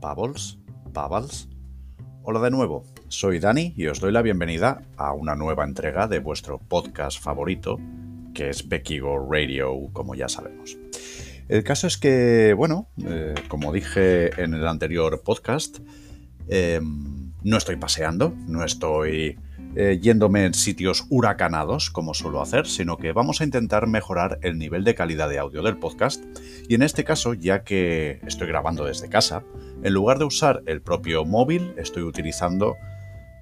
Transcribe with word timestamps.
Pavels, 0.00 0.58
Pavals. 0.92 1.48
Hola 2.22 2.40
de 2.40 2.50
nuevo, 2.50 2.84
soy 3.08 3.40
Dani 3.40 3.72
y 3.76 3.86
os 3.86 4.00
doy 4.00 4.12
la 4.12 4.22
bienvenida 4.22 4.82
a 4.96 5.12
una 5.12 5.34
nueva 5.34 5.64
entrega 5.64 6.06
de 6.06 6.20
vuestro 6.20 6.58
podcast 6.58 7.20
favorito, 7.20 7.78
que 8.32 8.50
es 8.50 8.68
Becky 8.68 9.00
Go 9.00 9.28
Radio, 9.28 9.88
como 9.92 10.14
ya 10.14 10.28
sabemos. 10.28 10.78
El 11.48 11.64
caso 11.64 11.86
es 11.86 11.98
que, 11.98 12.54
bueno, 12.56 12.88
eh, 13.04 13.34
como 13.48 13.72
dije 13.72 14.40
en 14.40 14.54
el 14.54 14.66
anterior 14.68 15.22
podcast, 15.24 15.78
em, 16.46 17.32
no 17.42 17.56
estoy 17.56 17.76
paseando, 17.76 18.34
no 18.46 18.64
estoy 18.64 19.38
eh, 19.76 19.98
yéndome 20.02 20.44
en 20.44 20.54
sitios 20.54 21.06
huracanados, 21.08 21.90
como 21.90 22.14
suelo 22.14 22.40
hacer, 22.40 22.66
sino 22.66 22.96
que 22.96 23.12
vamos 23.12 23.40
a 23.40 23.44
intentar 23.44 23.86
mejorar 23.86 24.38
el 24.42 24.58
nivel 24.58 24.84
de 24.84 24.94
calidad 24.94 25.28
de 25.28 25.38
audio 25.38 25.62
del 25.62 25.78
podcast. 25.78 26.24
Y 26.68 26.74
en 26.74 26.82
este 26.82 27.04
caso, 27.04 27.34
ya 27.34 27.62
que 27.62 28.20
estoy 28.26 28.48
grabando 28.48 28.84
desde 28.84 29.08
casa, 29.08 29.44
en 29.82 29.92
lugar 29.92 30.18
de 30.18 30.24
usar 30.24 30.62
el 30.66 30.82
propio 30.82 31.24
móvil, 31.24 31.74
estoy 31.76 32.02
utilizando, 32.02 32.76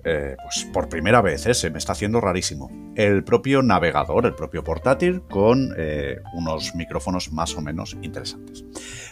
eh, 0.05 0.37
pues 0.43 0.67
por 0.73 0.89
primera 0.89 1.23
vez, 1.23 1.47
eh, 1.47 1.55
se 1.55 1.71
me 1.71 1.79
está 1.79 1.93
haciendo 1.93 2.21
rarísimo, 2.21 2.71
el 2.97 3.25
propio 3.25 3.63
navegador, 3.63 4.27
el 4.27 4.35
propio 4.35 4.63
portátil, 4.63 5.23
con 5.23 5.75
unos 6.35 6.75
micrófonos 6.75 7.33
más 7.33 7.57
o 7.57 7.63
menos 7.63 7.97
interesantes. 8.03 8.65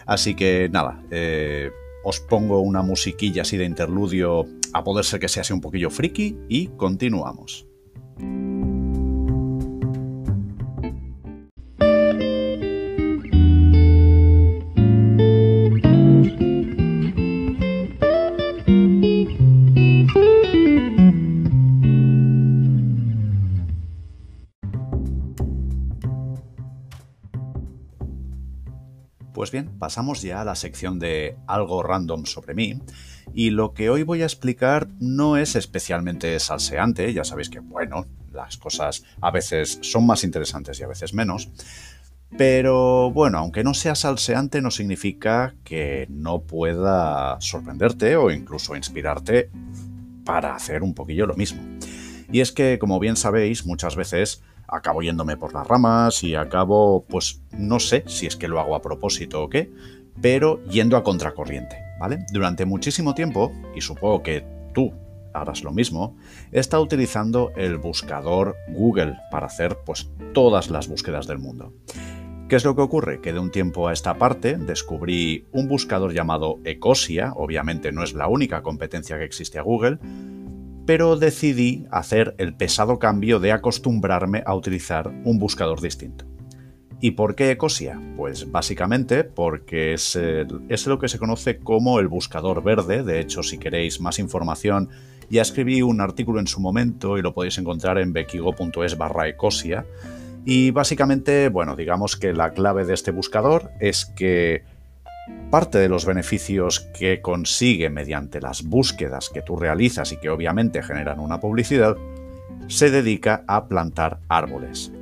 Así 0.07 0.35
que 0.35 0.69
nada, 0.71 1.03
os 2.05 2.21
pongo 2.21 2.61
una 2.61 2.83
musiquilla 2.83 3.43
así 3.43 3.57
de 3.57 3.65
interludio, 3.65 4.47
a 4.73 4.85
poder 4.85 5.05
ser 5.05 5.21
que 5.21 5.29
sea 5.29 5.41
así 5.41 5.53
un 5.53 5.61
poquillo 5.61 5.91
friki, 5.91 6.37
y 6.49 6.69
continuamos. 6.69 7.67
Pasamos 29.85 30.23
ya 30.23 30.41
a 30.41 30.47
la 30.47 30.55
sección 30.55 30.99
de 30.99 31.37
algo 31.47 31.83
random 31.83 32.25
sobre 32.25 32.55
mí. 32.55 32.81
Y 33.35 33.51
lo 33.51 33.75
que 33.75 33.91
hoy 33.91 34.03
voy 34.03 34.23
a 34.23 34.25
explicar 34.25 34.89
no 34.99 35.37
es 35.37 35.57
especialmente 35.57 36.41
salseante, 36.41 37.13
ya 37.13 37.23
sabéis 37.23 37.51
que, 37.51 37.61
bueno, 37.61 38.07
las 38.33 38.57
cosas 38.57 39.05
a 39.21 39.31
veces 39.31 39.79
son 39.83 40.07
más 40.07 40.25
interesantes 40.25 40.81
y 40.81 40.85
a 40.85 40.87
veces 40.87 41.13
menos. 41.13 41.51
Pero 42.39 43.11
bueno, 43.11 43.37
aunque 43.37 43.63
no 43.63 43.75
sea 43.75 43.95
salseante, 43.95 44.63
no 44.63 44.71
significa 44.71 45.55
que 45.65 46.07
no 46.09 46.41
pueda 46.41 47.39
sorprenderte 47.43 48.17
o 48.17 48.31
incluso 48.31 48.77
inspirarte 48.77 49.51
para 50.25 50.55
hacer 50.55 50.83
un 50.83 50.95
poquillo 50.95 51.27
lo 51.27 51.35
mismo. 51.35 51.61
Y 52.33 52.41
es 52.41 52.53
que, 52.53 52.79
como 52.79 52.99
bien 53.01 53.17
sabéis, 53.17 53.67
muchas 53.67 53.97
veces 53.97 54.43
acabo 54.75 55.03
yéndome 55.03 55.37
por 55.37 55.55
las 55.55 55.67
ramas 55.67 56.23
y 56.25 56.35
acabo, 56.35 57.05
pues 57.09 57.43
no 57.53 57.79
sé 57.79 58.05
si 58.07 58.27
es 58.27 58.37
que 58.37 58.49
lo 58.49 58.61
hago 58.61 58.75
a 58.75 58.83
propósito 58.83 59.43
o 59.43 59.49
qué, 59.49 59.73
pero 60.21 60.63
yendo 60.65 60.97
a 60.97 61.05
contracorriente, 61.05 61.77
¿vale? 61.99 62.25
Durante 62.33 62.67
muchísimo 62.67 63.15
tiempo, 63.15 63.53
y 63.75 63.81
supongo 63.81 64.23
que 64.23 64.45
tú 64.75 64.93
harás 65.33 65.65
lo 65.65 65.73
mismo, 65.73 66.17
he 66.53 66.61
estado 66.61 66.83
utilizando 66.83 67.53
el 67.57 67.79
buscador 67.79 68.57
Google 68.69 69.17
para 69.31 69.47
hacer 69.47 69.79
pues 69.85 70.11
todas 70.33 70.71
las 70.71 70.89
búsquedas 70.89 71.27
del 71.27 71.39
mundo. 71.39 71.73
¿Qué 72.49 72.57
es 72.57 72.65
lo 72.65 72.77
que 72.77 72.83
ocurre? 72.83 73.21
Que 73.21 73.33
de 73.33 73.39
un 73.39 73.51
tiempo 73.51 73.89
a 73.89 73.93
esta 73.93 74.15
parte 74.19 74.57
descubrí 74.57 75.47
un 75.51 75.67
buscador 75.67 76.13
llamado 76.13 76.61
Ecosia, 76.65 77.33
obviamente 77.35 77.91
no 77.91 78.03
es 78.05 78.13
la 78.13 78.29
única 78.29 78.63
competencia 78.63 79.19
que 79.19 79.25
existe 79.25 79.59
a 79.59 79.63
Google, 79.63 79.99
pero 80.87 81.17
decidí 81.17 81.87
hacer 81.91 82.35
el 82.39 82.55
pesado 82.55 82.99
cambio 82.99 83.41
de 83.41 83.53
acostumbrarme 83.53 84.43
a 84.47 84.55
utilizar 84.55 85.09
un 85.25 85.39
buscador 85.39 85.81
distinto. 85.81 86.27
¿Y 87.01 87.13
por 87.13 87.35
qué 87.35 87.51
Ecosia? 87.51 88.01
Pues 88.17 88.51
básicamente 88.51 89.25
porque 89.25 89.93
es, 89.93 90.17
es, 90.17 90.87
lo 90.87 90.99
que 90.99 91.09
se 91.09 91.19
conoce 91.19 91.59
como 91.59 92.01
el 92.01 92.09
buscador 92.09 92.63
verde. 92.63 93.03
De 93.03 93.21
hecho, 93.21 93.43
si 93.43 93.59
queréis 93.59 94.01
más 94.01 94.19
información, 94.19 94.89
ya 95.29 95.43
escribí 95.43 95.83
un 95.83 96.01
artículo 96.01 96.41
en 96.41 96.47
su 96.47 96.61
momento 96.61 97.19
y 97.19 97.23
lo 97.23 97.35
podéis 97.35 97.59
encontrar 97.59 97.99
en 97.99 98.13
bequigo.es 98.13 98.97
barra 98.97 99.29
Ecosia. 99.29 99.85
Y 100.47 100.71
básicamente, 100.71 101.49
bueno, 101.49 101.75
digamos 101.77 102.17
que 102.17 102.33
la 102.33 102.53
clave 102.53 102.85
de 102.85 102.95
este 102.95 103.11
buscador 103.11 103.71
es 103.81 104.07
que 104.07 104.65
Parte 105.51 105.79
de 105.79 105.89
los 105.89 106.05
beneficios 106.05 106.81
que 106.99 107.23
consigue 107.23 107.89
mediante 107.91 108.41
las 108.41 108.63
búsquedas 108.63 109.31
que 109.31 109.43
tú 109.43 109.57
realizas 109.57 110.13
y 110.13 110.19
que 110.19 110.31
obviamente 110.31 110.83
generan 110.83 111.21
una 111.21 111.41
publicidad, 111.41 111.97
se 112.69 112.91
dedica 112.91 113.45
a 113.47 113.67
plantar 113.69 114.21
árboles. 114.29 114.93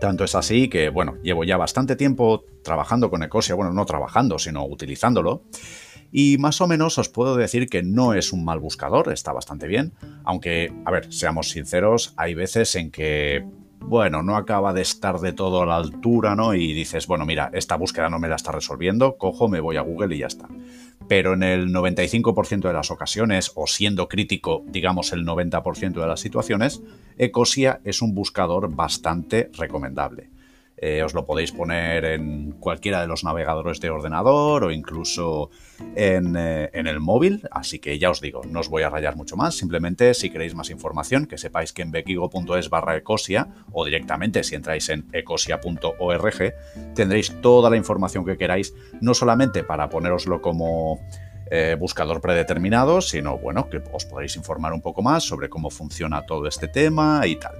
Tanto 0.00 0.24
es 0.24 0.34
así 0.34 0.68
que, 0.68 0.88
bueno, 0.88 1.16
llevo 1.22 1.44
ya 1.44 1.56
bastante 1.56 1.96
tiempo 1.96 2.44
trabajando 2.62 3.10
con 3.10 3.22
Ecosia, 3.22 3.54
bueno, 3.54 3.72
no 3.72 3.86
trabajando, 3.86 4.38
sino 4.38 4.66
utilizándolo, 4.66 5.42
y 6.10 6.38
más 6.38 6.60
o 6.60 6.68
menos 6.68 6.98
os 6.98 7.08
puedo 7.08 7.36
decir 7.36 7.68
que 7.68 7.82
no 7.82 8.14
es 8.14 8.32
un 8.32 8.44
mal 8.44 8.60
buscador, 8.60 9.12
está 9.12 9.32
bastante 9.32 9.66
bien, 9.66 9.92
aunque, 10.24 10.72
a 10.84 10.90
ver, 10.90 11.12
seamos 11.12 11.50
sinceros, 11.50 12.14
hay 12.16 12.34
veces 12.34 12.74
en 12.76 12.90
que 12.90 13.44
bueno, 13.86 14.22
no 14.22 14.36
acaba 14.36 14.72
de 14.72 14.82
estar 14.82 15.18
de 15.20 15.32
todo 15.32 15.62
a 15.62 15.66
la 15.66 15.76
altura, 15.76 16.34
¿no? 16.34 16.54
Y 16.54 16.72
dices, 16.72 17.06
bueno, 17.06 17.26
mira, 17.26 17.50
esta 17.52 17.76
búsqueda 17.76 18.08
no 18.08 18.18
me 18.18 18.28
la 18.28 18.36
está 18.36 18.50
resolviendo, 18.52 19.16
cojo, 19.16 19.48
me 19.48 19.60
voy 19.60 19.76
a 19.76 19.82
Google 19.82 20.14
y 20.16 20.20
ya 20.20 20.26
está. 20.26 20.48
Pero 21.06 21.34
en 21.34 21.42
el 21.42 21.68
95% 21.68 22.62
de 22.62 22.72
las 22.72 22.90
ocasiones, 22.90 23.52
o 23.54 23.66
siendo 23.66 24.08
crítico, 24.08 24.62
digamos 24.66 25.12
el 25.12 25.26
90% 25.26 25.92
de 25.92 26.06
las 26.06 26.20
situaciones, 26.20 26.82
Ecosia 27.18 27.80
es 27.84 28.00
un 28.00 28.14
buscador 28.14 28.74
bastante 28.74 29.50
recomendable. 29.58 30.30
Eh, 30.86 31.02
os 31.02 31.14
lo 31.14 31.24
podéis 31.24 31.50
poner 31.50 32.04
en 32.04 32.52
cualquiera 32.60 33.00
de 33.00 33.06
los 33.06 33.24
navegadores 33.24 33.80
de 33.80 33.88
ordenador 33.88 34.64
o 34.64 34.70
incluso 34.70 35.48
en, 35.96 36.36
eh, 36.36 36.68
en, 36.74 36.86
el 36.86 37.00
móvil. 37.00 37.48
Así 37.50 37.78
que 37.78 37.98
ya 37.98 38.10
os 38.10 38.20
digo, 38.20 38.42
no 38.46 38.60
os 38.60 38.68
voy 38.68 38.82
a 38.82 38.90
rayar 38.90 39.16
mucho 39.16 39.34
más. 39.34 39.54
Simplemente 39.54 40.12
si 40.12 40.28
queréis 40.28 40.54
más 40.54 40.68
información, 40.68 41.24
que 41.24 41.38
sepáis 41.38 41.72
que 41.72 41.80
en 41.80 41.90
bequigo.es 41.90 42.68
barra 42.68 42.98
ecosia 42.98 43.48
o 43.72 43.86
directamente 43.86 44.44
si 44.44 44.56
entráis 44.56 44.90
en 44.90 45.08
ecosia.org 45.14 46.54
tendréis 46.94 47.40
toda 47.40 47.70
la 47.70 47.78
información 47.78 48.26
que 48.26 48.36
queráis, 48.36 48.74
no 49.00 49.14
solamente 49.14 49.64
para 49.64 49.88
ponéroslo 49.88 50.42
como... 50.42 51.00
Eh, 51.50 51.76
buscador 51.78 52.22
predeterminado, 52.22 53.02
sino 53.02 53.36
bueno, 53.36 53.68
que 53.68 53.82
os 53.92 54.06
podréis 54.06 54.34
informar 54.34 54.72
un 54.72 54.80
poco 54.80 55.02
más 55.02 55.24
sobre 55.24 55.50
cómo 55.50 55.68
funciona 55.68 56.24
todo 56.24 56.48
este 56.48 56.68
tema 56.68 57.20
y 57.26 57.36
tal. 57.36 57.54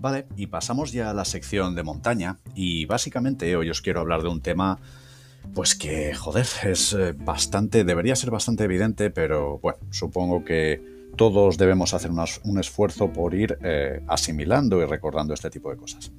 Vale, 0.00 0.26
y 0.36 0.46
pasamos 0.46 0.92
ya 0.92 1.10
a 1.10 1.14
la 1.14 1.24
sección 1.24 1.74
de 1.74 1.82
montaña 1.82 2.38
y 2.54 2.86
básicamente 2.86 3.56
hoy 3.56 3.68
os 3.68 3.82
quiero 3.82 4.00
hablar 4.00 4.22
de 4.22 4.28
un 4.28 4.40
tema 4.40 4.78
pues 5.54 5.74
que, 5.74 6.14
joder, 6.14 6.46
es 6.64 6.92
eh, 6.92 7.12
bastante, 7.12 7.84
debería 7.84 8.14
ser 8.14 8.30
bastante 8.30 8.64
evidente, 8.64 9.10
pero 9.10 9.58
bueno, 9.58 9.78
supongo 9.90 10.44
que 10.44 10.98
todos 11.16 11.58
debemos 11.58 11.94
hacer 11.94 12.12
un 12.44 12.58
esfuerzo 12.58 13.12
por 13.12 13.34
ir 13.34 13.58
eh, 13.62 14.02
asimilando 14.06 14.80
y 14.80 14.84
recordando 14.84 15.34
este 15.34 15.50
tipo 15.50 15.70
de 15.70 15.76
cosas. 15.76 16.12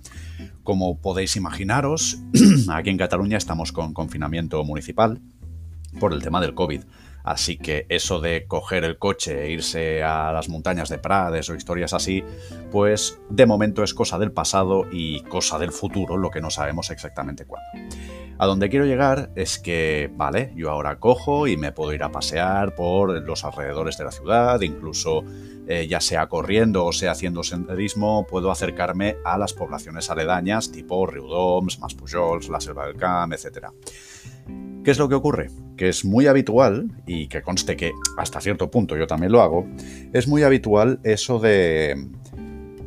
Como 0.64 1.00
podéis 1.00 1.38
imaginaros, 1.38 2.20
aquí 2.70 2.90
en 2.90 2.98
Cataluña 2.98 3.38
estamos 3.38 3.72
con 3.72 3.94
confinamiento 3.94 4.62
municipal 4.66 5.22
por 6.00 6.14
el 6.14 6.22
tema 6.22 6.42
del 6.42 6.54
COVID. 6.54 6.82
Así 7.24 7.58
que 7.58 7.86
eso 7.90 8.20
de 8.20 8.48
coger 8.48 8.84
el 8.84 8.98
coche 8.98 9.46
e 9.46 9.52
irse 9.52 10.04
a 10.04 10.32
las 10.32 10.50
montañas 10.50 10.90
de 10.90 10.98
Prades 10.98 11.50
o 11.50 11.56
historias 11.56 11.94
así, 11.94 12.24
pues 12.72 13.20
de 13.30 13.46
momento 13.46 13.84
es 13.84 13.94
cosa 13.94 14.18
del 14.18 14.32
pasado 14.32 14.86
y 14.92 15.22
cosa 15.24 15.60
del 15.60 15.72
futuro, 15.72 16.18
lo 16.18 16.32
que 16.32 16.42
no 16.42 16.50
sabemos 16.50 16.90
exactamente 16.90 17.46
cuándo. 17.46 17.70
A 18.42 18.46
donde 18.46 18.70
quiero 18.70 18.86
llegar 18.86 19.32
es 19.36 19.60
que, 19.60 20.10
vale, 20.14 20.54
yo 20.56 20.72
ahora 20.72 20.98
cojo 20.98 21.46
y 21.46 21.58
me 21.58 21.74
puedo 21.74 21.92
ir 21.92 22.04
a 22.04 22.12
pasear 22.12 22.74
por 22.74 23.22
los 23.22 23.44
alrededores 23.44 23.98
de 23.98 24.06
la 24.06 24.12
ciudad, 24.12 24.62
incluso 24.62 25.26
eh, 25.68 25.88
ya 25.90 26.00
sea 26.00 26.30
corriendo 26.30 26.86
o 26.86 26.94
sea 26.94 27.12
haciendo 27.12 27.44
senderismo, 27.44 28.26
puedo 28.26 28.50
acercarme 28.50 29.18
a 29.26 29.38
las 29.38 29.52
poblaciones 29.52 30.10
aledañas 30.10 30.72
tipo 30.72 31.06
Riudoms, 31.06 31.80
Maspujols, 31.80 32.48
la 32.48 32.62
Selva 32.62 32.88
del 32.88 32.96
Camp, 32.96 33.34
etc. 33.34 33.68
¿Qué 34.90 34.94
es 34.94 34.98
lo 34.98 35.08
que 35.08 35.14
ocurre? 35.14 35.52
Que 35.78 35.90
es 35.90 36.04
muy 36.04 36.26
habitual, 36.26 36.90
y 37.06 37.28
que 37.28 37.44
conste 37.44 37.78
que 37.78 37.92
hasta 38.18 38.42
cierto 38.42 38.72
punto 38.72 38.98
yo 38.98 39.06
también 39.06 39.32
lo 39.32 39.44
hago, 39.44 39.68
es 40.14 40.28
muy 40.28 40.42
habitual 40.42 41.00
eso 41.04 41.38
de 41.38 42.08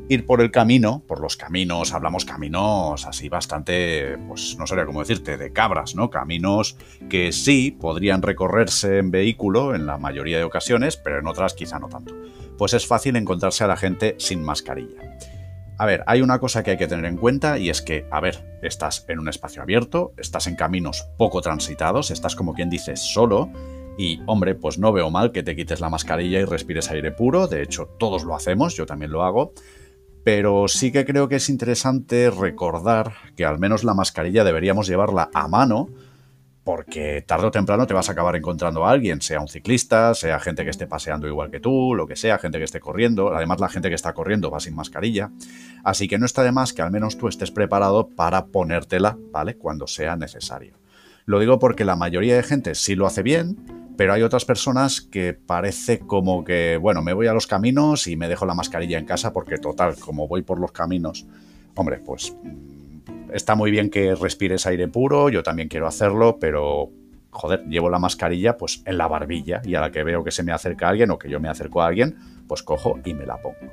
ir 0.09 0.27
por 0.27 0.41
el 0.41 0.51
camino, 0.51 1.05
por 1.07 1.21
los 1.21 1.37
caminos, 1.37 1.93
hablamos 1.93 2.25
caminos 2.25 3.07
así 3.07 3.29
bastante, 3.29 4.19
pues 4.27 4.57
no 4.59 4.67
sabría 4.67 4.85
cómo 4.85 4.99
decirte, 4.99 5.37
de 5.37 5.53
cabras, 5.53 5.95
¿no? 5.95 6.11
Caminos 6.11 6.77
que 7.09 7.31
sí 7.31 7.71
podrían 7.71 8.21
recorrerse 8.21 8.99
en 8.99 9.13
vehículo 9.13 9.73
en 9.77 9.87
la 9.87 9.97
mayoría 9.97 10.39
de 10.39 10.45
ocasiones, 10.45 10.97
pero 10.97 11.21
en 11.21 11.29
otras 11.29 11.55
quizá 11.55 11.79
no 11.79 11.89
tanto. 11.89 12.17
Pues 12.59 12.75
es 12.75 12.85
fácil 12.85 13.15
encontrarse 13.15 13.63
a 13.63 13.69
la 13.69 13.77
gente 13.77 14.17
sin 14.19 14.43
mascarilla. 14.43 15.19
A 15.83 15.85
ver, 15.85 16.05
hay 16.07 16.23
una 16.23 16.39
cosa 16.39 16.63
que 16.63 16.71
hay 16.71 16.77
que 16.77 16.87
tener 16.87 17.07
en 17.07 17.17
cuenta 17.17 17.59
y 17.59 17.69
es 17.69 17.83
que, 17.83 18.07
a 18.13 18.21
ver, 18.21 18.61
estás 18.63 19.05
en 19.09 19.19
un 19.19 19.29
espacio 19.29 19.63
abierto, 19.63 20.13
estás 20.17 20.47
en 20.47 20.55
caminos 20.55 21.09
poco 21.19 21.41
transitados, 21.41 22.13
estás 22.13 22.37
como 22.37 22.55
quien 22.55 22.71
dice 22.71 22.95
solo 22.95 23.51
y, 23.99 24.21
hombre, 24.27 24.55
pues 24.55 24.79
no 24.79 24.93
veo 24.93 25.11
mal 25.11 25.33
que 25.33 25.43
te 25.43 25.57
quites 25.57 25.81
la 25.81 25.91
mascarilla 25.91 26.39
y 26.39 26.45
respires 26.45 26.89
aire 26.93 27.11
puro, 27.11 27.49
de 27.49 27.65
hecho 27.65 27.87
todos 27.99 28.23
lo 28.23 28.37
hacemos, 28.37 28.77
yo 28.77 28.87
también 28.87 29.11
lo 29.11 29.25
hago, 29.25 29.55
pero 30.23 30.69
sí 30.69 30.93
que 30.93 31.05
creo 31.05 31.29
que 31.29 31.35
es 31.35 31.49
interesante 31.49 32.31
recordar 32.31 33.15
que 33.35 33.45
al 33.45 33.59
menos 33.59 33.83
la 33.83 33.95
mascarilla 33.95 34.45
deberíamos 34.45 34.87
llevarla 34.87 35.31
a 35.35 35.49
mano, 35.49 35.89
porque 36.65 37.25
tarde 37.27 37.47
o 37.47 37.51
temprano 37.51 37.87
te 37.87 37.95
vas 37.95 38.09
a 38.09 38.13
acabar 38.13 38.37
encontrando 38.37 38.85
a 38.85 38.91
alguien, 38.91 39.21
sea 39.21 39.41
un 39.41 39.49
ciclista, 39.49 40.15
sea 40.15 40.39
gente 40.39 40.65
que 40.65 40.71
esté 40.71 40.87
paseando 40.87 41.27
igual 41.27 41.51
que 41.51 41.59
tú, 41.59 41.95
lo 41.95 42.07
que 42.07 42.15
sea, 42.15 42.39
gente 42.39 42.59
que 42.59 42.65
esté 42.65 42.79
corriendo. 42.79 43.35
Además, 43.35 43.61
la 43.61 43.69
gente 43.69 43.89
que 43.89 43.95
está 43.95 44.13
corriendo 44.13 44.51
va 44.51 44.61
sin 44.61 44.75
mascarilla. 44.75 45.31
Así 45.83 46.07
que 46.07 46.19
no 46.19 46.27
está 46.27 46.43
de 46.43 46.53
más 46.53 46.73
que 46.73 46.83
al 46.83 46.93
menos 46.93 47.19
tú 47.19 47.29
estés 47.29 47.51
preparado 47.51 48.09
para 48.09 48.47
ponértela, 48.47 49.19
¿vale? 49.33 49.57
Cuando 49.57 49.87
sea 49.87 50.17
necesario. 50.17 50.79
Lo 51.25 51.41
digo 51.41 51.59
porque 51.59 51.85
la 51.85 51.97
mayoría 51.97 52.37
de 52.37 52.43
gente 52.43 52.75
sí 52.75 52.95
lo 52.95 53.07
hace 53.07 53.23
bien, 53.23 53.57
pero 53.97 54.13
hay 54.13 54.23
otras 54.23 54.45
personas 54.45 55.01
que 55.01 55.35
parece 55.35 56.01
como 56.01 56.45
que, 56.45 56.79
bueno, 56.81 57.03
me 57.03 57.13
voy 57.13 57.27
a 57.27 57.33
los 57.33 57.47
caminos 57.47 58.07
y 58.07 58.17
me 58.17 58.29
dejo 58.29 58.47
la 58.47 58.55
mascarilla 58.55 58.99
en 58.99 59.05
casa 59.05 59.33
porque 59.33 59.59
total, 59.59 59.97
como 59.97 60.29
voy 60.29 60.43
por 60.43 60.59
los 60.59 60.73
caminos, 60.73 61.27
hombre, 61.75 61.99
pues 61.99 62.35
está 63.35 63.55
muy 63.55 63.71
bien 63.71 63.91
que 63.91 64.15
respires 64.15 64.67
aire 64.67 64.89
puro, 64.89 65.29
yo 65.29 65.43
también 65.43 65.69
quiero 65.69 65.87
hacerlo, 65.87 66.39
pero 66.41 66.91
joder, 67.31 67.65
llevo 67.67 67.91
la 67.91 67.99
mascarilla 67.99 68.57
pues 68.57 68.83
en 68.85 68.99
la 68.99 69.09
barbilla 69.09 69.63
y 69.65 69.75
a 69.75 69.81
la 69.81 69.91
que 69.91 70.05
veo 70.05 70.23
que 70.23 70.31
se 70.31 70.43
me 70.43 70.53
acerca 70.53 70.89
alguien 70.89 71.11
o 71.11 71.19
que 71.19 71.29
yo 71.29 71.41
me 71.41 71.49
acerco 71.49 71.83
a 71.83 71.87
alguien, 71.87 72.17
pues 72.47 72.63
cojo 72.63 72.99
y 73.05 73.15
me 73.15 73.27
la 73.27 73.39
pongo. 73.39 73.73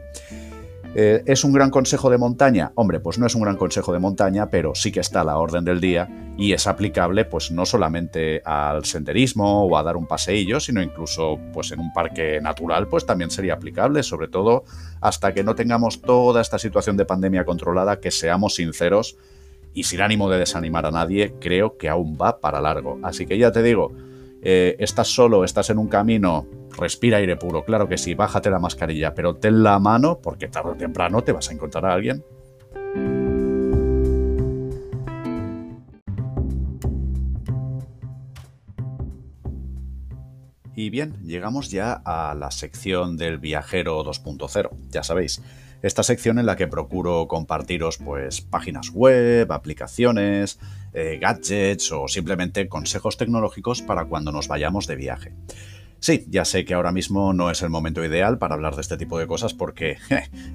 Eh, 0.95 1.21
¿Es 1.27 1.43
un 1.43 1.53
gran 1.53 1.69
consejo 1.69 2.09
de 2.09 2.17
montaña? 2.17 2.71
Hombre, 2.73 2.99
pues 2.99 3.19
no 3.19 3.27
es 3.27 3.35
un 3.35 3.43
gran 3.43 3.57
consejo 3.57 3.93
de 3.93 3.99
montaña, 3.99 4.49
pero 4.49 4.73
sí 4.73 4.91
que 4.91 5.01
está 5.01 5.21
a 5.21 5.23
la 5.23 5.37
orden 5.37 5.63
del 5.63 5.79
día 5.79 6.09
y 6.35 6.53
es 6.53 6.65
aplicable 6.65 7.25
pues 7.25 7.51
no 7.51 7.65
solamente 7.67 8.41
al 8.43 8.85
senderismo 8.85 9.65
o 9.65 9.77
a 9.77 9.83
dar 9.83 9.97
un 9.97 10.07
paseillo, 10.07 10.59
sino 10.59 10.81
incluso 10.81 11.37
pues 11.53 11.71
en 11.71 11.79
un 11.79 11.93
parque 11.93 12.39
natural 12.41 12.87
pues 12.87 13.05
también 13.05 13.29
sería 13.29 13.53
aplicable, 13.53 14.01
sobre 14.01 14.29
todo 14.29 14.63
hasta 14.99 15.31
que 15.31 15.43
no 15.43 15.53
tengamos 15.53 16.01
toda 16.01 16.41
esta 16.41 16.57
situación 16.57 16.97
de 16.97 17.05
pandemia 17.05 17.45
controlada, 17.45 17.99
que 17.99 18.09
seamos 18.09 18.55
sinceros 18.55 19.15
y 19.73 19.83
sin 19.83 20.01
ánimo 20.01 20.29
de 20.29 20.39
desanimar 20.39 20.85
a 20.85 20.91
nadie, 20.91 21.35
creo 21.39 21.77
que 21.77 21.89
aún 21.89 22.17
va 22.19 22.39
para 22.39 22.61
largo. 22.61 22.99
Así 23.03 23.25
que 23.25 23.37
ya 23.37 23.51
te 23.51 23.63
digo, 23.63 23.93
eh, 24.41 24.75
estás 24.79 25.07
solo, 25.07 25.43
estás 25.43 25.69
en 25.69 25.77
un 25.77 25.87
camino, 25.87 26.47
respira 26.77 27.17
aire 27.17 27.35
puro, 27.35 27.63
claro 27.65 27.87
que 27.87 27.97
sí, 27.97 28.13
bájate 28.13 28.49
la 28.49 28.59
mascarilla, 28.59 29.13
pero 29.13 29.35
ten 29.35 29.63
la 29.63 29.79
mano 29.79 30.19
porque 30.21 30.47
tarde 30.47 30.71
o 30.71 30.75
temprano 30.75 31.23
te 31.23 31.31
vas 31.31 31.49
a 31.49 31.53
encontrar 31.53 31.85
a 31.85 31.93
alguien. 31.93 32.23
Y 40.79 40.89
bien, 40.89 41.13
llegamos 41.25 41.69
ya 41.69 41.91
a 42.05 42.33
la 42.35 42.51
sección 42.51 43.17
del 43.17 43.37
viajero 43.37 44.01
2.0, 44.05 44.69
ya 44.89 45.03
sabéis, 45.03 45.43
esta 45.81 46.03
sección 46.03 46.39
en 46.39 46.45
la 46.45 46.55
que 46.55 46.67
procuro 46.67 47.27
compartiros 47.27 47.97
pues 47.97 48.41
páginas 48.41 48.91
web, 48.91 49.51
aplicaciones, 49.51 50.59
eh, 50.93 51.17
gadgets 51.21 51.91
o 51.91 52.07
simplemente 52.07 52.67
consejos 52.67 53.17
tecnológicos 53.17 53.81
para 53.81 54.05
cuando 54.05 54.31
nos 54.31 54.47
vayamos 54.47 54.87
de 54.87 54.95
viaje. 54.95 55.33
Sí, 56.01 56.25
ya 56.29 56.45
sé 56.45 56.63
que 56.63 56.73
ahora 56.73 56.93
mismo 56.93 57.33
no 57.33 57.51
es 57.51 57.61
el 57.61 57.69
momento 57.69 58.03
ideal 58.05 58.37
para 58.37 58.55
hablar 58.55 58.75
de 58.75 58.81
este 58.81 58.95
tipo 58.95 59.19
de 59.19 59.27
cosas 59.27 59.53
porque 59.53 59.97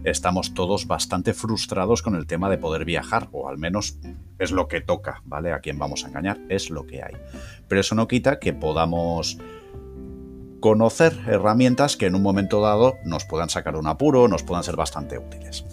estamos 0.05 0.55
todos 0.55 0.87
bastante 0.87 1.35
frustrados 1.35 2.00
con 2.00 2.15
el 2.15 2.27
tema 2.27 2.49
de 2.49 2.56
poder 2.56 2.87
viajar, 2.87 3.29
o 3.32 3.49
al 3.49 3.59
menos 3.59 3.99
es 4.38 4.53
lo 4.53 4.69
que 4.69 4.81
toca, 4.81 5.20
¿vale? 5.27 5.53
A 5.53 5.61
quién 5.61 5.79
vamos 5.79 6.05
a 6.05 6.09
engañar, 6.09 6.41
es 6.49 6.70
lo 6.70 6.87
que 6.87 7.03
hay. 7.03 7.12
Pero 7.69 7.81
eso 7.82 7.94
no 7.94 8.09
quita 8.09 8.38
que 8.38 8.55
podamos 8.55 9.38
conocer 10.64 11.12
herramientas 11.26 11.99
que 11.99 12.06
en 12.06 12.14
un 12.14 12.22
momento 12.22 12.62
dado 12.62 12.96
nos 13.05 13.26
puedan 13.26 13.50
sacar 13.50 13.76
un 13.76 13.87
apuro, 13.87 14.28
nos 14.28 14.44
puedan 14.44 14.64
ser 14.64 14.76
bastante 14.76 15.19
útiles. 15.19 15.66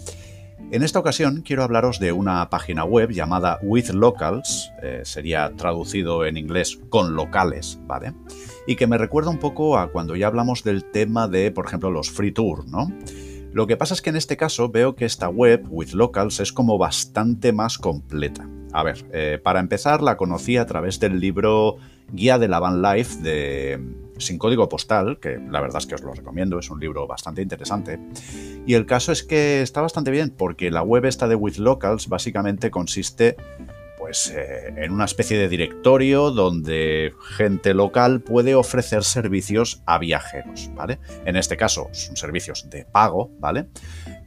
En 0.70 0.82
esta 0.82 0.98
ocasión 0.98 1.40
quiero 1.40 1.62
hablaros 1.62 1.98
de 1.98 2.12
una 2.12 2.50
página 2.50 2.84
web 2.84 3.08
llamada 3.08 3.58
With 3.62 3.88
Locals, 3.88 4.70
eh, 4.82 5.00
sería 5.04 5.50
traducido 5.56 6.26
en 6.26 6.36
inglés 6.36 6.78
con 6.90 7.16
locales, 7.16 7.78
¿vale? 7.86 8.12
y 8.66 8.76
que 8.76 8.86
me 8.86 8.98
recuerda 8.98 9.30
un 9.30 9.38
poco 9.38 9.78
a 9.78 9.90
cuando 9.90 10.14
ya 10.14 10.26
hablamos 10.26 10.62
del 10.62 10.84
tema 10.84 11.26
de, 11.26 11.50
por 11.52 11.64
ejemplo, 11.64 11.90
los 11.90 12.10
free 12.10 12.32
tour, 12.32 12.68
¿no? 12.68 12.92
Lo 13.54 13.66
que 13.66 13.78
pasa 13.78 13.94
es 13.94 14.02
que 14.02 14.10
en 14.10 14.16
este 14.16 14.36
caso 14.36 14.68
veo 14.68 14.94
que 14.94 15.06
esta 15.06 15.30
web, 15.30 15.64
With 15.70 15.92
Locals, 15.92 16.38
es 16.40 16.52
como 16.52 16.76
bastante 16.76 17.54
más 17.54 17.78
completa. 17.78 18.46
A 18.72 18.82
ver, 18.82 19.06
eh, 19.12 19.40
para 19.42 19.60
empezar 19.60 20.02
la 20.02 20.18
conocí 20.18 20.58
a 20.58 20.66
través 20.66 21.00
del 21.00 21.18
libro 21.18 21.76
Guía 22.12 22.38
de 22.38 22.48
la 22.48 22.60
Van 22.60 22.82
Life 22.82 23.20
de 23.22 23.80
Sin 24.18 24.38
Código 24.38 24.68
Postal, 24.68 25.18
que 25.18 25.38
la 25.38 25.60
verdad 25.60 25.78
es 25.78 25.86
que 25.86 25.94
os 25.94 26.02
lo 26.02 26.12
recomiendo, 26.12 26.58
es 26.58 26.70
un 26.70 26.78
libro 26.78 27.06
bastante 27.06 27.42
interesante. 27.42 27.98
Y 28.66 28.74
el 28.74 28.86
caso 28.86 29.10
es 29.10 29.22
que 29.22 29.62
está 29.62 29.80
bastante 29.80 30.10
bien, 30.10 30.30
porque 30.30 30.70
la 30.70 30.82
web 30.82 31.06
esta 31.06 31.26
de 31.26 31.34
With 31.34 31.56
Locals 31.56 32.08
básicamente 32.08 32.70
consiste 32.70 33.36
pues 33.98 34.30
eh, 34.30 34.74
en 34.76 34.90
una 34.90 35.04
especie 35.04 35.38
de 35.38 35.48
directorio 35.48 36.32
donde 36.32 37.14
gente 37.36 37.72
local 37.72 38.20
puede 38.20 38.54
ofrecer 38.56 39.04
servicios 39.04 39.80
a 39.86 39.98
viajeros, 39.98 40.70
¿vale? 40.74 40.98
En 41.24 41.36
este 41.36 41.56
caso 41.56 41.88
son 41.92 42.16
servicios 42.16 42.68
de 42.68 42.84
pago, 42.84 43.30
¿vale? 43.38 43.68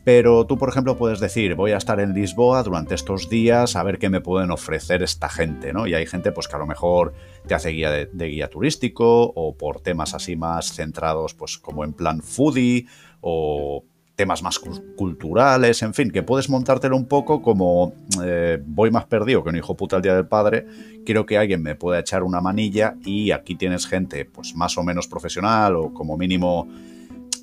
Pero 0.06 0.46
tú, 0.46 0.56
por 0.60 0.70
ejemplo, 0.70 0.96
puedes 0.98 1.20
decir, 1.20 1.56
voy 1.56 1.72
a 1.72 1.78
estar 1.78 2.00
en 2.00 2.14
Lisboa 2.14 2.62
durante 2.62 2.94
estos 2.94 3.28
días 3.28 3.76
a 3.76 3.82
ver 3.82 3.98
qué 3.98 4.12
me 4.12 4.22
pueden 4.22 4.52
ofrecer 4.52 5.02
esta 5.02 5.30
gente, 5.30 5.74
¿no? 5.74 5.88
Y 5.88 5.96
hay 5.96 6.06
gente 6.06 6.32
pues 6.32 6.48
que 6.48 6.56
a 6.56 6.60
lo 6.60 6.68
mejor 6.68 7.14
te 7.48 7.56
hace 7.56 7.70
guía 7.72 7.90
de, 7.90 8.28
guía 8.28 8.48
turístico 8.48 9.24
o 9.36 9.58
por 9.58 9.82
temas 9.82 10.14
así 10.14 10.36
más 10.36 10.74
centrados 10.74 11.34
pues 11.34 11.58
como 11.58 11.84
en 11.84 11.94
plan 11.94 12.22
foodie 12.22 12.86
o 13.20 13.84
temas 14.16 14.44
más 14.44 14.60
culturales, 14.60 15.82
en 15.82 15.96
fin, 15.96 16.12
que 16.12 16.22
puedes 16.22 16.50
montártelo 16.50 16.96
un 16.96 17.08
poco 17.08 17.42
como 17.42 17.94
eh, 18.24 18.62
voy 18.64 18.92
más 18.92 19.06
perdido 19.06 19.44
que 19.44 19.50
un 19.50 19.58
hijo 19.58 19.76
puta 19.76 19.96
el 19.96 20.04
día 20.04 20.16
del 20.16 20.28
padre, 20.28 20.68
quiero 21.04 21.26
que 21.26 21.40
alguien 21.40 21.64
me 21.64 21.74
pueda 21.74 22.00
echar 22.00 22.22
una 22.22 22.42
manilla 22.42 22.96
y 23.04 23.32
aquí 23.32 23.56
tienes 23.56 23.88
gente 23.88 24.24
pues 24.24 24.56
más 24.56 24.78
o 24.78 24.84
menos 24.84 25.08
profesional 25.08 25.76
o 25.76 25.92
como 25.92 26.16
mínimo... 26.16 26.68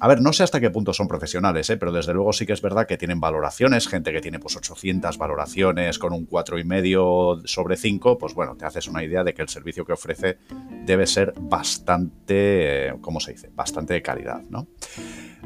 A 0.02 0.08
ver, 0.08 0.20
no 0.20 0.32
sé 0.32 0.43
hasta 0.43 0.58
qué 0.58 0.69
punto 0.69 0.93
son 0.93 1.06
profesionales, 1.06 1.70
¿eh? 1.70 1.76
pero 1.76 1.93
desde 1.93 2.12
luego 2.12 2.32
sí 2.32 2.44
que 2.44 2.52
es 2.52 2.61
verdad 2.61 2.88
que 2.88 2.99
tienen 2.99 3.21
valoraciones, 3.21 3.87
gente 3.87 4.11
que 4.11 4.21
tiene 4.21 4.40
pues 4.40 4.56
800 4.56 5.16
valoraciones 5.16 5.97
con 6.00 6.12
un 6.12 6.28
4,5 6.28 7.47
sobre 7.47 7.76
5, 7.76 8.18
pues 8.18 8.35
bueno, 8.35 8.56
te 8.56 8.64
haces 8.64 8.88
una 8.88 9.04
idea 9.04 9.23
de 9.23 9.32
que 9.32 9.42
el 9.42 9.49
servicio 9.49 9.85
que 9.85 9.92
ofrece 9.92 10.38
debe 10.85 11.06
ser 11.06 11.32
bastante, 11.38 12.88
eh, 12.88 12.94
¿cómo 13.00 13.21
se 13.21 13.30
dice? 13.30 13.50
Bastante 13.54 13.94
de 13.94 14.02
calidad, 14.02 14.42
¿no? 14.50 14.66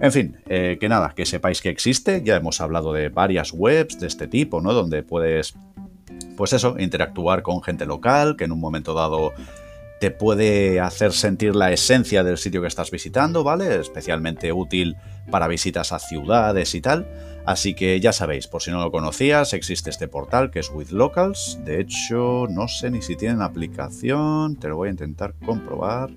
En 0.01 0.11
fin, 0.11 0.39
eh, 0.47 0.79
que 0.81 0.89
nada, 0.89 1.13
que 1.15 1.27
sepáis 1.27 1.61
que 1.61 1.69
existe, 1.69 2.23
ya 2.25 2.37
hemos 2.37 2.63
hablado 2.63 2.95
de 2.95 3.11
varias 3.11 3.53
webs 3.53 4.01
de 4.01 4.07
este 4.07 4.27
tipo, 4.27 4.63
¿no? 4.63 4.73
Donde 4.73 5.03
puedes, 5.03 5.55
pues 6.35 6.55
eso, 6.55 6.77
interactuar 6.79 7.43
con 7.43 7.63
gente 7.63 7.85
local, 7.85 8.37
que 8.39 8.45
en 8.45 8.53
un 8.53 8.61
momento 8.61 8.95
dado 8.95 9.35
te 10.01 10.11
puede 10.11 10.81
hacer 10.81 11.13
sentir 11.13 11.57
la 11.57 11.73
esencia 11.73 12.23
del 12.23 12.39
sitio 12.39 12.61
que 12.61 12.69
estás 12.69 12.91
visitando, 12.91 13.45
¿vale? 13.45 13.81
Especialmente 13.81 14.53
útil 14.53 14.97
para 15.31 15.49
visitas 15.49 15.93
a 15.93 15.99
ciudades 15.99 16.75
y 16.75 16.81
tal. 16.81 17.07
Así 17.47 17.75
que 17.75 18.01
ya 18.01 18.13
sabéis, 18.13 18.49
por 18.49 18.61
si 18.61 18.73
no 18.73 18.81
lo 18.81 18.91
conocías, 18.91 19.53
existe 19.55 19.89
este 19.89 20.09
portal 20.09 20.51
que 20.51 20.59
es 20.59 20.71
With 20.71 20.91
Locals. 20.91 21.61
De 21.65 21.81
hecho, 21.81 22.47
no 22.51 22.67
sé 22.69 22.91
ni 22.91 23.03
si 23.03 23.17
tienen 23.17 23.41
aplicación, 23.41 24.57
te 24.57 24.69
lo 24.69 24.77
voy 24.77 24.89
a 24.89 24.91
intentar 24.91 25.35
comprobar. 25.45 26.11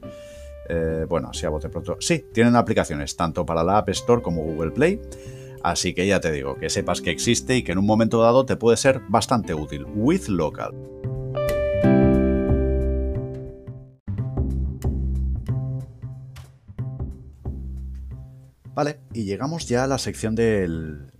Eh, 0.67 1.05
bueno, 1.07 1.29
así 1.29 1.45
a 1.45 1.50
bote 1.50 1.69
pronto. 1.69 1.98
Sí, 2.00 2.25
tienen 2.33 2.55
aplicaciones 2.55 3.15
tanto 3.15 3.45
para 3.45 3.63
la 3.63 3.77
App 3.77 3.89
Store 3.89 4.21
como 4.21 4.43
Google 4.43 4.71
Play. 4.71 5.00
Así 5.63 5.93
que 5.93 6.07
ya 6.07 6.19
te 6.19 6.31
digo, 6.31 6.55
que 6.55 6.69
sepas 6.69 7.01
que 7.01 7.12
existe 7.12 7.55
y 7.55 7.63
que 7.63 7.74
en 7.74 7.77
un 7.77 7.86
momento 7.86 8.21
dado 8.21 8.45
te 8.45 8.55
puede 8.55 8.77
ser 8.77 9.01
bastante 9.07 9.53
útil. 9.53 9.86
With 9.93 10.27
Local. 10.27 10.74
Vale, 18.79 19.01
y 19.13 19.25
llegamos 19.25 19.67
ya 19.67 19.83
a 19.83 19.88
la 19.88 19.98
sección 19.98 20.36
del, 20.36 21.12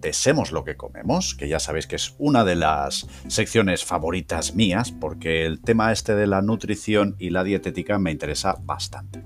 Desemos 0.00 0.50
lo 0.50 0.64
que 0.64 0.78
comemos, 0.78 1.34
que 1.34 1.46
ya 1.46 1.58
sabéis 1.58 1.86
que 1.86 1.96
es 1.96 2.14
una 2.18 2.42
de 2.42 2.54
las 2.54 3.06
secciones 3.28 3.84
favoritas 3.84 4.54
mías, 4.54 4.92
porque 4.92 5.44
el 5.44 5.60
tema 5.60 5.92
este 5.92 6.14
de 6.14 6.26
la 6.26 6.40
nutrición 6.40 7.14
y 7.18 7.28
la 7.28 7.44
dietética 7.44 7.98
me 7.98 8.12
interesa 8.12 8.56
bastante. 8.64 9.22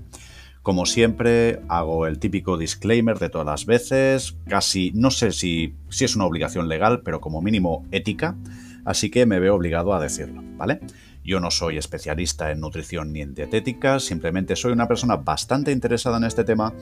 Como 0.63 0.85
siempre, 0.85 1.61
hago 1.69 2.07
el 2.07 2.19
típico 2.19 2.57
disclaimer 2.57 3.19
de 3.19 3.29
todas 3.29 3.47
las 3.47 3.65
veces, 3.65 4.35
casi 4.49 4.91
no 4.93 5.09
sé 5.09 5.31
si, 5.31 5.77
si 5.87 6.03
es 6.03 6.17
una 6.17 6.25
obligación 6.25 6.67
legal, 6.67 7.03
pero 7.05 7.21
como 7.21 7.41
mínimo 7.41 7.85
ética, 7.91 8.35
así 8.83 9.09
que 9.09 9.25
me 9.25 9.39
veo 9.39 9.55
obligado 9.55 9.93
a 9.93 10.01
decirlo, 10.01 10.43
¿vale? 10.57 10.81
Yo 11.23 11.39
no 11.39 11.51
soy 11.51 11.77
especialista 11.77 12.51
en 12.51 12.59
nutrición 12.59 13.13
ni 13.13 13.21
en 13.21 13.33
dietética, 13.33 14.01
simplemente 14.01 14.57
soy 14.57 14.73
una 14.73 14.89
persona 14.89 15.15
bastante 15.15 15.71
interesada 15.71 16.17
en 16.17 16.25
este 16.25 16.43
tema 16.43 16.73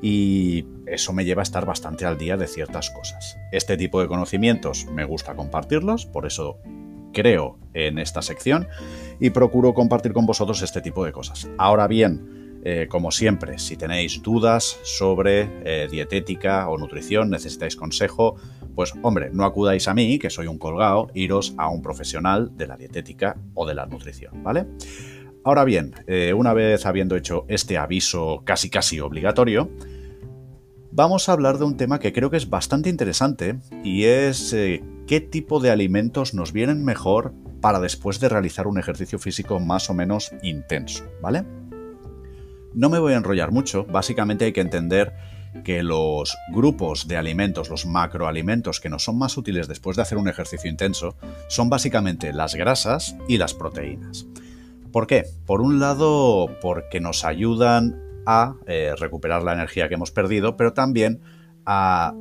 y 0.00 0.66
eso 0.86 1.12
me 1.12 1.24
lleva 1.24 1.42
a 1.42 1.44
estar 1.44 1.66
bastante 1.66 2.06
al 2.06 2.18
día 2.18 2.36
de 2.36 2.46
ciertas 2.46 2.90
cosas. 2.90 3.36
Este 3.52 3.76
tipo 3.76 4.00
de 4.00 4.08
conocimientos 4.08 4.86
me 4.86 5.04
gusta 5.04 5.34
compartirlos, 5.34 6.06
por 6.06 6.26
eso 6.26 6.58
creo 7.12 7.58
en 7.74 7.98
esta 7.98 8.22
sección 8.22 8.68
y 9.18 9.30
procuro 9.30 9.74
compartir 9.74 10.12
con 10.12 10.26
vosotros 10.26 10.62
este 10.62 10.80
tipo 10.80 11.04
de 11.04 11.12
cosas. 11.12 11.48
Ahora 11.58 11.88
bien, 11.88 12.60
eh, 12.64 12.86
como 12.88 13.10
siempre, 13.10 13.58
si 13.58 13.76
tenéis 13.76 14.22
dudas 14.22 14.78
sobre 14.82 15.48
eh, 15.64 15.88
dietética 15.90 16.68
o 16.68 16.76
nutrición, 16.76 17.30
necesitáis 17.30 17.76
consejo, 17.76 18.36
pues 18.74 18.92
hombre, 19.02 19.30
no 19.32 19.44
acudáis 19.44 19.88
a 19.88 19.94
mí, 19.94 20.18
que 20.18 20.30
soy 20.30 20.48
un 20.48 20.58
colgado, 20.58 21.08
iros 21.14 21.54
a 21.56 21.68
un 21.68 21.82
profesional 21.82 22.56
de 22.56 22.66
la 22.66 22.76
dietética 22.76 23.36
o 23.54 23.66
de 23.66 23.74
la 23.74 23.86
nutrición, 23.86 24.42
¿vale? 24.42 24.66
Ahora 25.44 25.64
bien, 25.64 25.94
eh, 26.06 26.32
una 26.34 26.52
vez 26.52 26.84
habiendo 26.86 27.16
hecho 27.16 27.44
este 27.48 27.78
aviso 27.78 28.42
casi 28.44 28.70
casi 28.70 29.00
obligatorio, 29.00 29.70
vamos 30.90 31.28
a 31.28 31.32
hablar 31.32 31.58
de 31.58 31.64
un 31.64 31.76
tema 31.76 32.00
que 32.00 32.12
creo 32.12 32.30
que 32.30 32.36
es 32.36 32.50
bastante 32.50 32.90
interesante 32.90 33.58
y 33.84 34.04
es 34.04 34.52
eh, 34.52 34.82
qué 35.06 35.20
tipo 35.20 35.60
de 35.60 35.70
alimentos 35.70 36.34
nos 36.34 36.52
vienen 36.52 36.84
mejor 36.84 37.32
para 37.60 37.80
después 37.80 38.20
de 38.20 38.28
realizar 38.28 38.66
un 38.66 38.78
ejercicio 38.78 39.18
físico 39.18 39.60
más 39.60 39.90
o 39.90 39.94
menos 39.94 40.32
intenso, 40.42 41.04
¿vale? 41.20 41.44
No 42.74 42.90
me 42.90 42.98
voy 42.98 43.14
a 43.14 43.16
enrollar 43.16 43.50
mucho, 43.50 43.84
básicamente 43.84 44.44
hay 44.44 44.52
que 44.52 44.60
entender 44.60 45.12
que 45.64 45.82
los 45.82 46.36
grupos 46.52 47.08
de 47.08 47.16
alimentos, 47.16 47.70
los 47.70 47.86
macroalimentos 47.86 48.80
que 48.80 48.90
nos 48.90 49.04
son 49.04 49.18
más 49.18 49.36
útiles 49.36 49.66
después 49.66 49.96
de 49.96 50.02
hacer 50.02 50.18
un 50.18 50.28
ejercicio 50.28 50.70
intenso, 50.70 51.16
son 51.48 51.70
básicamente 51.70 52.32
las 52.32 52.54
grasas 52.54 53.16
y 53.26 53.38
las 53.38 53.54
proteínas. 53.54 54.26
¿Por 54.98 55.06
qué? 55.06 55.26
Por 55.46 55.60
un 55.60 55.78
lado, 55.78 56.58
porque 56.60 56.98
nos 56.98 57.24
ayudan 57.24 58.02
a 58.26 58.56
eh, 58.66 58.94
recuperar 58.98 59.44
la 59.44 59.52
energía 59.52 59.88
que 59.88 59.94
hemos 59.94 60.10
perdido, 60.10 60.56
pero 60.56 60.72
también 60.72 61.20
a 61.64 62.16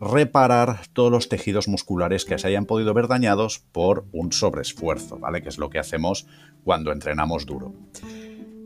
reparar 0.00 0.80
todos 0.92 1.12
los 1.12 1.28
tejidos 1.28 1.68
musculares 1.68 2.24
que 2.24 2.36
se 2.36 2.48
hayan 2.48 2.66
podido 2.66 2.94
ver 2.94 3.06
dañados 3.06 3.60
por 3.60 4.06
un 4.10 4.32
sobreesfuerzo, 4.32 5.20
¿vale? 5.20 5.40
Que 5.40 5.50
es 5.50 5.58
lo 5.58 5.70
que 5.70 5.78
hacemos 5.78 6.26
cuando 6.64 6.90
entrenamos 6.90 7.46
duro. 7.46 7.72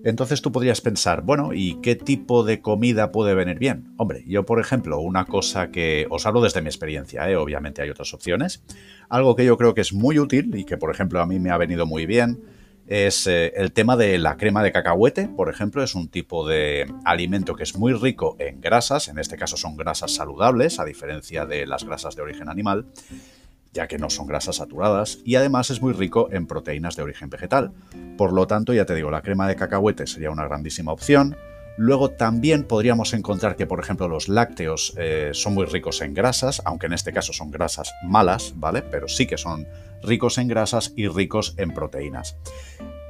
Entonces 0.04 0.40
tú 0.40 0.52
podrías 0.52 0.80
pensar, 0.80 1.20
bueno, 1.20 1.52
¿y 1.52 1.74
qué 1.82 1.96
tipo 1.96 2.44
de 2.44 2.62
comida 2.62 3.12
puede 3.12 3.34
venir 3.34 3.58
bien? 3.58 3.92
Hombre, 3.98 4.24
yo 4.26 4.46
por 4.46 4.58
ejemplo, 4.58 5.00
una 5.00 5.26
cosa 5.26 5.70
que 5.70 6.06
os 6.08 6.24
hablo 6.24 6.40
desde 6.40 6.62
mi 6.62 6.68
experiencia, 6.68 7.30
¿eh? 7.30 7.36
obviamente 7.36 7.82
hay 7.82 7.90
otras 7.90 8.14
opciones, 8.14 8.64
algo 9.10 9.36
que 9.36 9.44
yo 9.44 9.58
creo 9.58 9.74
que 9.74 9.82
es 9.82 9.92
muy 9.92 10.18
útil 10.18 10.50
y 10.56 10.64
que 10.64 10.78
por 10.78 10.90
ejemplo 10.90 11.20
a 11.20 11.26
mí 11.26 11.38
me 11.38 11.50
ha 11.50 11.58
venido 11.58 11.84
muy 11.84 12.06
bien, 12.06 12.42
es 12.90 13.28
eh, 13.28 13.52
el 13.54 13.72
tema 13.72 13.96
de 13.96 14.18
la 14.18 14.36
crema 14.36 14.64
de 14.64 14.72
cacahuete, 14.72 15.28
por 15.28 15.48
ejemplo, 15.48 15.82
es 15.84 15.94
un 15.94 16.08
tipo 16.08 16.46
de 16.46 16.92
alimento 17.04 17.54
que 17.54 17.62
es 17.62 17.76
muy 17.76 17.92
rico 17.92 18.34
en 18.40 18.60
grasas, 18.60 19.06
en 19.06 19.20
este 19.20 19.36
caso 19.36 19.56
son 19.56 19.76
grasas 19.76 20.12
saludables, 20.12 20.80
a 20.80 20.84
diferencia 20.84 21.46
de 21.46 21.68
las 21.68 21.84
grasas 21.84 22.16
de 22.16 22.22
origen 22.22 22.48
animal, 22.48 22.86
ya 23.72 23.86
que 23.86 23.96
no 23.96 24.10
son 24.10 24.26
grasas 24.26 24.56
saturadas, 24.56 25.20
y 25.24 25.36
además 25.36 25.70
es 25.70 25.80
muy 25.80 25.92
rico 25.92 26.30
en 26.32 26.48
proteínas 26.48 26.96
de 26.96 27.04
origen 27.04 27.30
vegetal. 27.30 27.70
Por 28.18 28.32
lo 28.32 28.48
tanto, 28.48 28.74
ya 28.74 28.86
te 28.86 28.96
digo, 28.96 29.12
la 29.12 29.22
crema 29.22 29.46
de 29.46 29.54
cacahuete 29.54 30.08
sería 30.08 30.32
una 30.32 30.48
grandísima 30.48 30.90
opción. 30.90 31.36
Luego 31.76 32.10
también 32.10 32.64
podríamos 32.64 33.14
encontrar 33.14 33.54
que, 33.54 33.66
por 33.66 33.78
ejemplo, 33.78 34.08
los 34.08 34.28
lácteos 34.28 34.94
eh, 34.98 35.30
son 35.32 35.54
muy 35.54 35.66
ricos 35.66 36.00
en 36.02 36.12
grasas, 36.12 36.60
aunque 36.64 36.86
en 36.86 36.94
este 36.94 37.12
caso 37.12 37.32
son 37.32 37.52
grasas 37.52 37.92
malas, 38.02 38.52
¿vale? 38.56 38.82
Pero 38.82 39.06
sí 39.06 39.28
que 39.28 39.38
son 39.38 39.68
ricos 40.02 40.38
en 40.38 40.48
grasas 40.48 40.92
y 40.96 41.08
ricos 41.08 41.54
en 41.56 41.72
proteínas. 41.72 42.36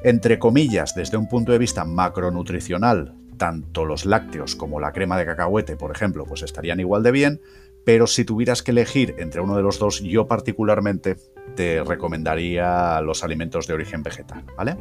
Entre 0.03 0.39
comillas, 0.39 0.95
desde 0.95 1.17
un 1.17 1.29
punto 1.29 1.53
de 1.53 1.59
vista 1.59 1.85
macronutricional, 1.85 3.15
tanto 3.37 3.85
los 3.85 4.05
lácteos 4.05 4.57
como 4.57 4.81
la 4.81 4.93
crema 4.93 5.19
de 5.19 5.27
cacahuete, 5.27 5.77
por 5.77 5.91
ejemplo, 5.91 6.25
pues 6.27 6.43
estarían 6.43 6.81
igual 6.81 7.03
de 7.03 7.11
bien, 7.11 7.41
pero 7.85 8.07
si 8.07 8.25
tuvieras 8.25 8.63
que 8.63 8.71
elegir 8.71 9.15
entre 9.19 9.41
uno 9.41 9.57
de 9.57 9.63
los 9.63 9.79
dos, 9.79 10.01
yo 10.03 10.27
particularmente 10.27 11.17
te 11.55 11.83
recomendaría 11.83 13.01
los 13.01 13.25
alimentos 13.25 13.67
de 13.67 13.75
origen 13.75 14.03
vegetal, 14.03 14.45
¿vale? 14.57 14.77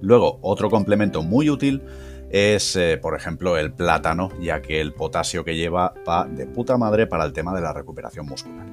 Luego, 0.00 0.38
otro 0.42 0.70
complemento 0.70 1.22
muy 1.22 1.50
útil 1.50 1.82
es, 2.30 2.76
eh, 2.76 2.98
por 3.00 3.16
ejemplo, 3.16 3.56
el 3.56 3.72
plátano, 3.72 4.30
ya 4.40 4.62
que 4.62 4.80
el 4.80 4.92
potasio 4.92 5.44
que 5.44 5.56
lleva 5.56 5.94
va 6.08 6.26
de 6.26 6.46
puta 6.46 6.78
madre 6.78 7.06
para 7.06 7.24
el 7.24 7.32
tema 7.32 7.54
de 7.54 7.60
la 7.60 7.72
recuperación 7.72 8.26
muscular. 8.26 8.66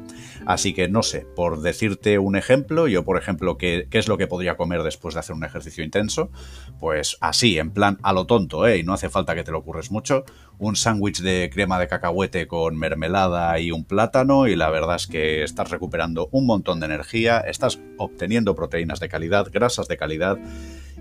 Así 0.48 0.74
que 0.74 0.88
no 0.88 1.04
sé, 1.04 1.27
por 1.36 1.60
decirte 1.60 2.20
un 2.20 2.38
ejemplo, 2.38 2.88
yo 2.88 3.04
por 3.04 3.18
ejemplo, 3.18 3.58
¿qué, 3.58 3.86
es 3.92 4.08
lo 4.08 4.18
que 4.18 4.27
podría 4.27 4.56
comer 4.56 4.82
después 4.82 5.13
de 5.13 5.20
hacer 5.20 5.36
un 5.36 5.44
ejercicio 5.44 5.84
intenso? 5.84 6.32
Pues 6.80 7.18
así, 7.20 7.60
en 7.60 7.72
plan 7.72 7.98
a 8.01 8.13
lo 8.13 8.27
tonto, 8.27 8.66
¿eh? 8.66 8.77
Y 8.77 8.84
no 8.84 8.94
hace 8.94 9.10
falta 9.10 9.36
que 9.36 9.44
te 9.44 9.51
lo 9.51 9.58
ocurres 9.58 9.92
mucho, 9.92 10.24
un 10.58 10.77
sándwich 10.77 11.20
de 11.20 11.50
crema 11.51 11.77
de 11.77 11.89
cacahuete 11.89 12.48
con 12.48 12.77
mermelada 12.77 13.60
y 13.60 13.72
un 13.72 13.84
plátano 13.84 14.48
y 14.48 14.56
la 14.56 14.70
verdad 14.70 14.96
es 14.96 15.08
que 15.08 15.44
estás 15.44 15.70
recuperando 15.70 16.30
un 16.32 16.46
montón 16.46 16.80
de 16.80 16.86
energía, 16.86 17.42
estás 17.42 17.82
obteniendo 17.98 18.56
proteínas 18.56 19.01
de 19.01 19.10
calidad, 19.10 19.50
grasas 19.51 19.89
de 19.89 19.98
calidad 19.98 20.38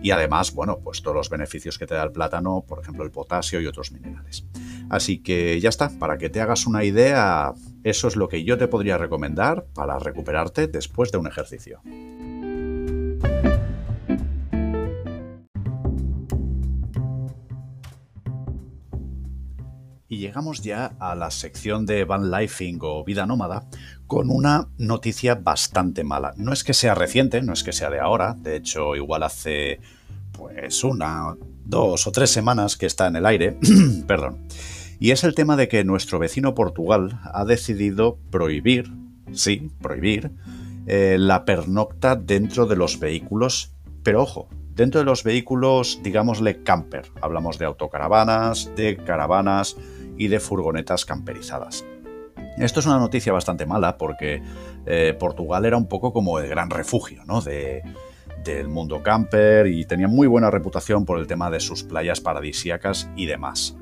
y 0.03 0.11
además, 0.11 0.53
bueno, 0.55 0.81
pues 0.83 1.03
todos 1.03 1.17
los 1.17 1.31
beneficios 1.31 1.79
que 1.79 1.87
te 1.87 1.95
da 1.95 2.03
el 2.03 2.11
plátano, 2.11 2.65
por 2.67 2.81
ejemplo 2.81 3.05
el 3.05 3.13
potasio 3.13 3.61
y 3.61 3.67
otros 3.67 3.93
minerales. 3.93 4.45
Así 4.91 5.19
que 5.19 5.61
ya 5.61 5.69
está, 5.69 5.91
para 5.99 6.19
que 6.19 6.31
te 6.31 6.41
hagas 6.41 6.67
una 6.67 6.85
idea, 6.85 7.53
eso 7.87 8.09
es 8.09 8.17
lo 8.17 8.29
que 8.29 8.43
yo 8.43 8.59
te 8.59 8.67
podría 8.67 8.99
recomendar 8.99 9.67
para 9.73 10.01
recuperarte 10.01 10.67
después 10.67 11.13
de 11.13 11.19
un 11.19 11.29
ejercicio. 11.29 11.81
Y 20.09 20.19
llegamos 20.19 20.63
ya 20.63 20.97
a 20.99 21.15
la 21.15 21.31
sección 21.31 21.87
de 21.87 22.05
Van 22.05 22.33
Lifing 22.33 22.81
o 22.83 23.05
Vida 23.05 23.25
Nómada 23.25 23.69
con 24.09 24.31
una 24.31 24.69
noticia 24.79 25.37
bastante 25.37 26.03
mala. 26.03 26.35
No 26.37 26.53
es 26.53 26.65
que 26.65 26.75
sea 26.75 26.97
reciente, 26.97 27.41
no 27.41 27.53
es 27.53 27.63
que 27.63 27.73
sea 27.73 27.91
de 27.91 28.01
ahora, 28.01 28.35
de 28.37 28.57
hecho 28.57 28.97
igual 28.97 29.23
hace 29.23 29.79
pues 30.33 30.83
una, 30.83 31.37
dos 31.65 32.09
o 32.09 32.11
tres 32.11 32.31
semanas 32.31 32.77
que 32.77 32.87
está 32.87 33.07
en 33.07 33.15
el 33.15 33.27
aire, 33.27 33.57
perdón. 34.09 34.49
Y 34.99 35.11
es 35.11 35.25
el 35.25 35.35
tema 35.35 35.57
de 35.57 35.69
que 35.69 35.85
nuestro 35.85 36.19
vecino 36.19 36.55
Portugal 36.55 37.21
ha 37.33 37.45
decidido 37.45 38.19
prohibir, 38.31 38.93
sí, 39.33 39.71
prohibir, 39.81 40.33
eh, 40.87 41.17
la 41.19 41.45
pernocta 41.45 42.17
dentro 42.17 42.67
de 42.67 42.77
los 42.77 42.99
vehículos, 42.99 43.75
pero 44.03 44.23
ojo, 44.23 44.49
dentro 44.75 45.01
de 45.01 45.05
los 45.05 45.25
vehículos, 45.25 46.01
digámosle 46.03 46.63
camper. 46.63 47.07
Hablamos 47.21 47.59
de 47.59 47.67
autocaravanas, 47.67 48.71
de 48.77 48.97
caravanas, 48.97 49.77
y 50.17 50.29
de 50.29 50.41
furgonetas 50.41 51.05
camperizadas. 51.05 51.85
Esto 52.59 52.81
es 52.81 52.87
una 52.87 52.99
noticia 52.99 53.33
bastante 53.33 53.67
mala 53.67 53.99
porque 53.99 54.43
eh, 54.87 55.15
Portugal 55.19 55.65
era 55.67 55.77
un 55.77 55.89
poco 55.89 56.13
como 56.13 56.39
el 56.39 56.49
gran 56.49 56.71
refugio 56.71 57.23
¿no? 57.27 57.43
de, 57.43 57.83
del 58.45 58.69
mundo 58.69 59.03
camper 59.03 59.67
y 59.67 59.85
tenía 59.85 60.09
muy 60.09 60.27
buena 60.27 60.51
reputación 60.51 61.05
por 61.05 61.19
el 61.19 61.27
tema 61.27 61.51
de 61.51 61.61
sus 61.61 61.83
playas 61.83 62.21
paradisíacas 62.21 63.11
y 63.15 63.27
demás. 63.27 63.77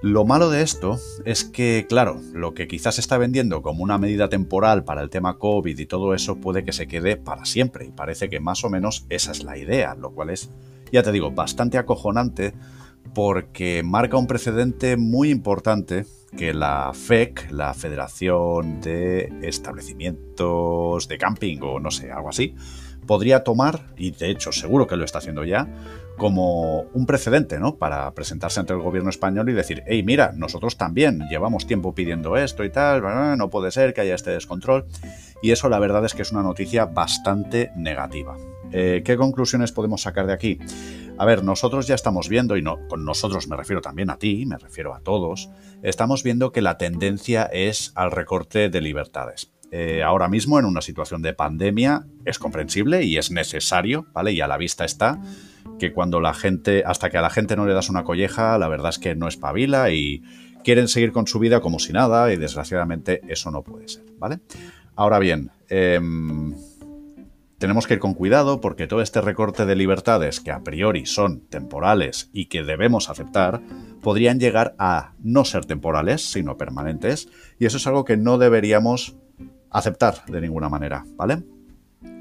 Lo 0.00 0.24
malo 0.24 0.48
de 0.48 0.62
esto 0.62 0.96
es 1.24 1.42
que, 1.42 1.86
claro, 1.88 2.20
lo 2.32 2.54
que 2.54 2.68
quizás 2.68 3.00
está 3.00 3.18
vendiendo 3.18 3.62
como 3.62 3.82
una 3.82 3.98
medida 3.98 4.28
temporal 4.28 4.84
para 4.84 5.02
el 5.02 5.10
tema 5.10 5.38
COVID 5.38 5.76
y 5.76 5.86
todo 5.86 6.14
eso 6.14 6.36
puede 6.36 6.64
que 6.64 6.72
se 6.72 6.86
quede 6.86 7.16
para 7.16 7.44
siempre 7.44 7.86
y 7.86 7.90
parece 7.90 8.28
que 8.28 8.38
más 8.38 8.62
o 8.62 8.70
menos 8.70 9.06
esa 9.08 9.32
es 9.32 9.42
la 9.42 9.58
idea, 9.58 9.96
lo 9.96 10.12
cual 10.12 10.30
es, 10.30 10.50
ya 10.92 11.02
te 11.02 11.10
digo, 11.10 11.32
bastante 11.32 11.78
acojonante 11.78 12.54
porque 13.12 13.82
marca 13.82 14.16
un 14.16 14.28
precedente 14.28 14.96
muy 14.96 15.30
importante 15.30 16.06
que 16.36 16.52
la 16.54 16.92
FEC, 16.94 17.50
la 17.50 17.74
Federación 17.74 18.80
de 18.80 19.32
Establecimientos 19.42 21.08
de 21.08 21.18
Camping 21.18 21.58
o 21.62 21.80
no 21.80 21.90
sé, 21.90 22.10
algo 22.10 22.28
así, 22.28 22.54
podría 23.06 23.42
tomar, 23.42 23.86
y 23.96 24.10
de 24.10 24.30
hecho 24.30 24.52
seguro 24.52 24.86
que 24.86 24.96
lo 24.96 25.04
está 25.04 25.18
haciendo 25.18 25.42
ya, 25.44 25.66
como 26.18 26.82
un 26.92 27.06
precedente, 27.06 27.58
¿no? 27.58 27.76
Para 27.76 28.12
presentarse 28.12 28.60
ante 28.60 28.74
el 28.74 28.80
gobierno 28.80 29.08
español 29.08 29.48
y 29.48 29.54
decir, 29.54 29.82
hey, 29.86 30.02
mira, 30.04 30.32
nosotros 30.34 30.76
también 30.76 31.20
llevamos 31.30 31.66
tiempo 31.66 31.94
pidiendo 31.94 32.36
esto 32.36 32.64
y 32.64 32.70
tal, 32.70 33.02
no 33.38 33.50
puede 33.50 33.70
ser 33.70 33.94
que 33.94 34.02
haya 34.02 34.14
este 34.14 34.32
descontrol. 34.32 34.86
Y 35.42 35.52
eso 35.52 35.68
la 35.68 35.78
verdad 35.78 36.04
es 36.04 36.14
que 36.14 36.22
es 36.22 36.32
una 36.32 36.42
noticia 36.42 36.84
bastante 36.86 37.70
negativa. 37.76 38.36
Eh, 38.72 39.02
¿Qué 39.04 39.16
conclusiones 39.16 39.72
podemos 39.72 40.02
sacar 40.02 40.26
de 40.26 40.32
aquí? 40.34 40.58
A 41.18 41.24
ver, 41.24 41.42
nosotros 41.42 41.88
ya 41.88 41.96
estamos 41.96 42.28
viendo, 42.28 42.56
y 42.56 42.62
no, 42.62 42.78
con 42.88 43.04
nosotros 43.04 43.48
me 43.48 43.56
refiero 43.56 43.80
también 43.80 44.08
a 44.08 44.18
ti, 44.18 44.46
me 44.46 44.56
refiero 44.56 44.94
a 44.94 45.00
todos, 45.00 45.50
estamos 45.82 46.22
viendo 46.22 46.52
que 46.52 46.62
la 46.62 46.78
tendencia 46.78 47.44
es 47.44 47.92
al 47.96 48.12
recorte 48.12 48.68
de 48.68 48.80
libertades. 48.80 49.50
Eh, 49.72 50.02
ahora 50.04 50.28
mismo, 50.28 50.60
en 50.60 50.64
una 50.64 50.80
situación 50.80 51.20
de 51.20 51.34
pandemia, 51.34 52.06
es 52.24 52.38
comprensible 52.38 53.02
y 53.02 53.18
es 53.18 53.32
necesario, 53.32 54.06
¿vale? 54.12 54.32
Y 54.32 54.40
a 54.40 54.46
la 54.46 54.56
vista 54.56 54.84
está 54.84 55.20
que 55.80 55.92
cuando 55.92 56.20
la 56.20 56.34
gente, 56.34 56.84
hasta 56.86 57.10
que 57.10 57.18
a 57.18 57.22
la 57.22 57.30
gente 57.30 57.56
no 57.56 57.66
le 57.66 57.74
das 57.74 57.90
una 57.90 58.04
colleja, 58.04 58.56
la 58.56 58.68
verdad 58.68 58.90
es 58.90 59.00
que 59.00 59.16
no 59.16 59.26
espabila 59.26 59.90
y 59.90 60.22
quieren 60.62 60.86
seguir 60.86 61.10
con 61.10 61.26
su 61.26 61.40
vida 61.40 61.60
como 61.60 61.80
si 61.80 61.92
nada, 61.92 62.32
y 62.32 62.36
desgraciadamente 62.36 63.22
eso 63.26 63.50
no 63.50 63.62
puede 63.62 63.88
ser, 63.88 64.04
¿vale? 64.18 64.38
Ahora 64.94 65.18
bien, 65.18 65.50
em, 65.68 66.54
tenemos 67.58 67.86
que 67.86 67.94
ir 67.94 68.00
con 68.00 68.14
cuidado 68.14 68.60
porque 68.60 68.86
todo 68.86 69.02
este 69.02 69.20
recorte 69.20 69.66
de 69.66 69.76
libertades 69.76 70.40
que 70.40 70.52
a 70.52 70.60
priori 70.60 71.06
son 71.06 71.40
temporales 71.40 72.30
y 72.32 72.46
que 72.46 72.62
debemos 72.62 73.10
aceptar, 73.10 73.60
podrían 74.00 74.38
llegar 74.38 74.74
a 74.78 75.12
no 75.20 75.44
ser 75.44 75.64
temporales, 75.64 76.30
sino 76.30 76.56
permanentes, 76.56 77.28
y 77.58 77.66
eso 77.66 77.76
es 77.76 77.86
algo 77.86 78.04
que 78.04 78.16
no 78.16 78.38
deberíamos 78.38 79.16
aceptar 79.70 80.24
de 80.26 80.40
ninguna 80.40 80.68
manera, 80.68 81.04
¿vale? 81.16 81.42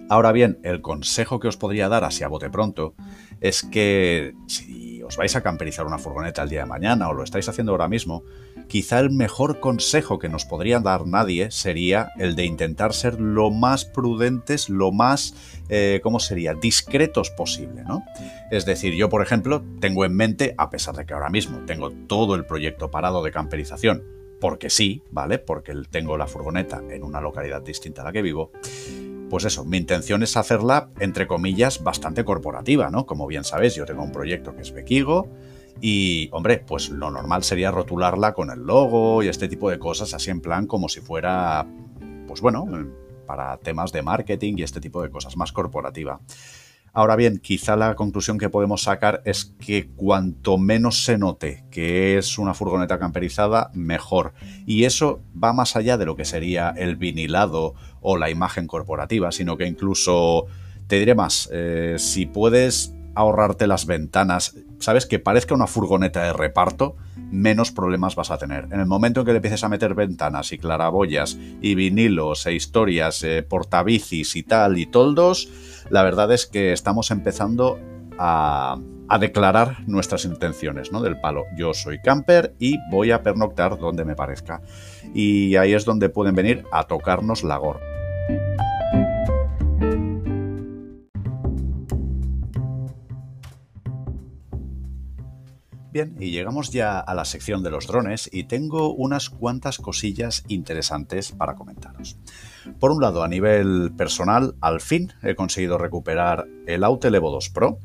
Ahora 0.10 0.32
bien, 0.32 0.60
el 0.64 0.82
consejo 0.82 1.40
que 1.40 1.50
os 1.50 1.58
podría 1.58 1.90
dar 1.90 2.04
así 2.04 2.24
a 2.24 2.30
bote 2.30 2.50
pronto 2.50 2.96
es 3.42 3.62
que 3.64 4.34
si 4.48 5.04
os 5.04 5.18
vais 5.18 5.36
a 5.36 5.42
camperizar 5.42 5.86
una 5.86 5.98
furgoneta 5.98 6.44
el 6.44 6.50
día 6.50 6.62
de 6.62 6.66
mañana 6.66 7.10
o 7.10 7.14
lo 7.14 7.24
estáis 7.24 7.48
haciendo 7.50 7.74
ahora 7.74 7.88
mismo, 7.88 8.24
quizá 8.68 9.00
el 9.00 9.12
mejor 9.12 9.60
consejo 9.60 10.20
que 10.20 10.30
nos 10.30 10.46
podría 10.46 10.80
dar 10.80 11.08
nadie 11.08 11.52
sería 11.52 12.12
el 12.18 12.36
de 12.36 12.46
intentar 12.46 12.94
ser 12.94 13.20
lo 13.20 13.50
más 13.52 13.86
prudentes, 13.86 14.70
lo 14.70 14.92
más, 14.92 15.34
eh, 15.70 16.00
¿cómo 16.04 16.20
sería?, 16.20 16.54
discretos 16.54 17.30
posible, 17.32 17.84
¿no? 17.84 18.04
Es 18.52 18.66
decir, 18.66 18.94
yo, 18.94 19.10
por 19.10 19.22
ejemplo, 19.22 19.64
tengo 19.80 20.06
en 20.06 20.16
mente, 20.16 20.54
a 20.58 20.70
pesar 20.70 20.96
de 20.96 21.06
que 21.06 21.14
ahora 21.14 21.30
mismo 21.30 21.60
tengo 21.66 21.92
todo 21.92 22.36
el 22.36 22.46
proyecto 22.46 22.92
parado 22.92 23.24
de 23.24 23.32
camperización, 23.32 24.04
porque 24.40 24.70
sí, 24.70 25.02
¿vale? 25.12 25.40
Porque 25.40 25.74
tengo 25.90 26.18
la 26.18 26.28
furgoneta 26.28 26.82
en 26.90 27.04
una 27.04 27.22
localidad 27.22 27.62
distinta 27.62 28.02
a 28.02 28.06
la 28.06 28.12
que 28.12 28.22
vivo, 28.22 28.52
pues 29.30 29.44
eso, 29.44 29.66
mi 29.66 29.78
intención 29.78 30.24
es 30.24 30.38
hacerla, 30.38 30.90
entre 31.00 31.28
comillas, 31.28 31.84
bastante 31.84 32.24
corporativa, 32.24 32.90
¿no? 32.90 33.06
Como 33.06 33.28
bien 33.28 33.44
sabéis, 33.44 33.76
yo 33.76 33.86
tengo 33.86 34.04
un 34.04 34.12
proyecto 34.12 34.56
que 34.56 34.62
es 34.62 34.72
Bequigo 34.72 35.28
y, 35.82 36.30
hombre, 36.32 36.64
pues 36.66 36.90
lo 36.90 37.12
normal 37.12 37.44
sería 37.44 37.72
rotularla 37.72 38.34
con 38.34 38.50
el 38.52 38.60
logo 38.60 39.24
y 39.24 39.28
este 39.28 39.48
tipo 39.48 39.70
de 39.70 39.80
cosas, 39.80 40.14
así 40.14 40.30
en 40.30 40.42
plan 40.42 40.68
como 40.68 40.90
si 40.90 41.02
fuera, 41.02 41.66
pues 42.28 42.42
bueno, 42.42 42.66
para 43.26 43.58
temas 43.58 43.92
de 43.92 44.02
marketing 44.02 44.56
y 44.58 44.64
este 44.64 44.82
tipo 44.82 45.02
de 45.02 45.10
cosas, 45.10 45.38
más 45.38 45.52
corporativa. 45.52 46.20
Ahora 46.94 47.16
bien, 47.16 47.38
quizá 47.38 47.76
la 47.76 47.94
conclusión 47.94 48.40
que 48.40 48.50
podemos 48.50 48.82
sacar 48.82 49.22
es 49.24 49.54
que 49.60 49.90
cuanto 49.90 50.58
menos 50.58 51.04
se 51.06 51.20
note 51.20 51.64
que 51.70 52.18
es 52.18 52.40
una 52.40 52.56
furgoneta 52.56 52.98
camperizada, 52.98 53.70
mejor. 53.76 54.34
Y 54.66 54.86
eso 54.86 55.22
va 55.42 55.54
más 55.54 55.76
allá 55.76 55.98
de 55.98 56.08
lo 56.08 56.16
que 56.16 56.26
sería 56.26 56.74
el 56.76 56.96
vinilado 56.96 57.76
o 58.02 58.18
la 58.18 58.32
imagen 58.32 58.66
corporativa, 58.66 59.32
sino 59.32 59.58
que 59.58 59.68
incluso, 59.68 60.48
te 60.88 60.98
diré 60.98 61.14
más, 61.14 61.50
eh, 61.52 61.98
si 62.00 62.26
puedes 62.26 62.96
ahorrarte 63.18 63.68
las 63.68 63.86
ventanas, 63.86 64.56
sabes 64.80 65.06
que 65.06 65.20
parezca 65.20 65.56
una 65.56 65.68
furgoneta 65.68 66.24
de 66.24 66.34
reparto, 66.34 66.96
menos 67.32 67.72
problemas 67.72 68.16
vas 68.16 68.32
a 68.32 68.38
tener. 68.38 68.66
En 68.72 68.80
el 68.80 68.86
momento 68.86 69.22
en 69.22 69.26
que 69.26 69.32
le 69.32 69.38
empieces 69.38 69.64
a 69.64 69.70
meter 69.70 69.96
ventanas 69.96 70.52
y 70.52 70.58
claraboyas 70.58 71.38
y 71.62 71.76
vinilos 71.76 72.46
e 72.46 72.54
historias, 72.54 73.24
eh, 73.24 73.44
portabicis 73.44 74.36
y 74.36 74.44
tal 74.44 74.78
y 74.78 74.86
toldos, 74.86 75.50
la 75.90 76.04
verdad 76.04 76.32
es 76.32 76.46
que 76.46 76.74
estamos 76.74 77.12
empezando 77.12 77.80
a, 78.18 78.78
declarar 79.20 79.78
nuestras 79.88 80.26
intenciones, 80.26 80.92
¿no? 80.92 81.02
Del 81.02 81.20
palo. 81.20 81.46
Yo 81.58 81.74
soy 81.74 82.00
camper 82.00 82.54
y 82.60 82.78
voy 82.92 83.12
a 83.12 83.24
pernoctar 83.24 83.78
donde 83.80 84.04
me 84.04 84.16
parezca. 84.16 84.62
Y 85.14 85.56
ahí 85.56 85.74
es 85.74 85.86
donde 85.86 86.10
pueden 86.10 86.36
venir 86.36 86.66
a 86.74 86.84
tocarnos 86.84 87.44
la 87.44 87.56
gorra. 87.56 87.80
Y 96.20 96.32
llegamos 96.32 96.70
ya 96.72 97.00
a 97.00 97.16
la 97.16 97.26
sección 97.26 97.64
de 97.64 97.72
los 97.72 97.88
drones 97.88 98.30
y 98.32 98.44
tengo 98.44 98.94
unas 98.94 99.30
cuantas 99.30 99.78
cosillas 99.78 100.44
interesantes 100.48 101.32
para 101.32 101.56
comentaros. 101.56 102.18
Por 102.80 102.92
un 102.92 103.02
lado, 103.02 103.24
a 103.24 103.28
nivel 103.28 103.92
personal, 103.98 104.56
al 104.62 104.82
fin 104.82 105.14
he 105.24 105.36
conseguido 105.36 105.78
recuperar 105.78 106.48
el 106.68 106.84
Autel 106.84 107.16
Evo 107.16 107.32
2 107.32 107.50
Pro. 107.50 107.80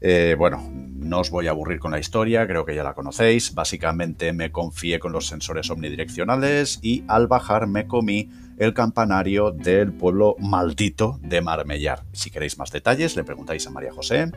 Eh, 0.00 0.34
bueno, 0.38 0.68
no 0.70 1.20
os 1.20 1.30
voy 1.30 1.46
a 1.46 1.50
aburrir 1.50 1.78
con 1.78 1.92
la 1.92 1.98
historia, 1.98 2.46
creo 2.46 2.64
que 2.64 2.74
ya 2.74 2.82
la 2.82 2.94
conocéis. 2.94 3.54
Básicamente 3.54 4.32
me 4.32 4.50
confié 4.50 4.98
con 4.98 5.12
los 5.12 5.26
sensores 5.26 5.70
omnidireccionales 5.70 6.80
y 6.82 7.04
al 7.06 7.26
bajar 7.26 7.66
me 7.66 7.86
comí 7.86 8.30
el 8.58 8.74
campanario 8.74 9.50
del 9.50 9.92
pueblo 9.92 10.36
maldito 10.38 11.18
de 11.22 11.40
Marmellar. 11.40 12.04
Si 12.12 12.30
queréis 12.30 12.58
más 12.58 12.70
detalles, 12.70 13.16
le 13.16 13.24
preguntáis 13.24 13.66
a 13.66 13.70
María 13.70 13.92
José 13.92 14.32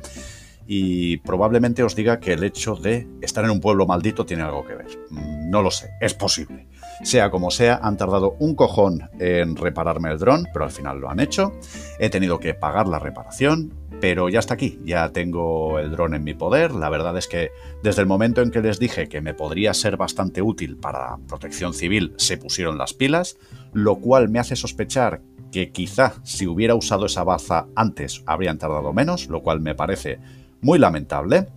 y 0.67 1.17
probablemente 1.17 1.81
os 1.81 1.95
diga 1.95 2.19
que 2.19 2.33
el 2.33 2.43
hecho 2.43 2.75
de 2.75 3.07
estar 3.21 3.45
en 3.45 3.51
un 3.51 3.61
pueblo 3.61 3.87
maldito 3.87 4.25
tiene 4.25 4.43
algo 4.43 4.65
que 4.65 4.75
ver. 4.75 4.87
No 5.09 5.61
lo 5.61 5.71
sé, 5.71 5.91
es 6.01 6.13
posible. 6.13 6.67
Sea 7.03 7.29
como 7.29 7.51
sea, 7.51 7.79
han 7.81 7.95
tardado 7.95 8.35
un 8.39 8.55
cojón 8.55 9.09
en 9.19 9.55
repararme 9.55 10.11
el 10.11 10.19
dron, 10.19 10.45
pero 10.51 10.65
al 10.65 10.71
final 10.71 10.99
lo 10.99 11.09
han 11.09 11.19
hecho. 11.19 11.53
He 11.99 12.09
tenido 12.09 12.39
que 12.39 12.53
pagar 12.53 12.87
la 12.87 12.99
reparación, 12.99 13.73
pero 14.01 14.29
ya 14.29 14.39
está 14.39 14.55
aquí, 14.55 14.79
ya 14.83 15.09
tengo 15.09 15.79
el 15.79 15.91
dron 15.91 16.15
en 16.15 16.23
mi 16.23 16.33
poder. 16.33 16.73
La 16.73 16.89
verdad 16.89 17.17
es 17.17 17.27
que 17.27 17.51
desde 17.81 18.01
el 18.01 18.07
momento 18.07 18.41
en 18.41 18.51
que 18.51 18.61
les 18.61 18.79
dije 18.79 19.07
que 19.07 19.21
me 19.21 19.33
podría 19.33 19.73
ser 19.73 19.95
bastante 19.95 20.41
útil 20.41 20.75
para 20.77 21.17
protección 21.27 21.73
civil, 21.73 22.13
se 22.17 22.37
pusieron 22.37 22.77
las 22.77 22.93
pilas, 22.93 23.37
lo 23.73 23.97
cual 23.97 24.27
me 24.27 24.39
hace 24.39 24.55
sospechar 24.55 25.21
que 25.51 25.71
quizá 25.71 26.15
si 26.23 26.45
hubiera 26.45 26.75
usado 26.75 27.05
esa 27.05 27.23
baza 27.23 27.67
antes 27.75 28.23
habrían 28.25 28.57
tardado 28.57 28.91
menos, 28.91 29.27
lo 29.29 29.41
cual 29.41 29.61
me 29.61 29.75
parece 29.75 30.19
muy 30.61 30.79
lamentable. 30.79 31.47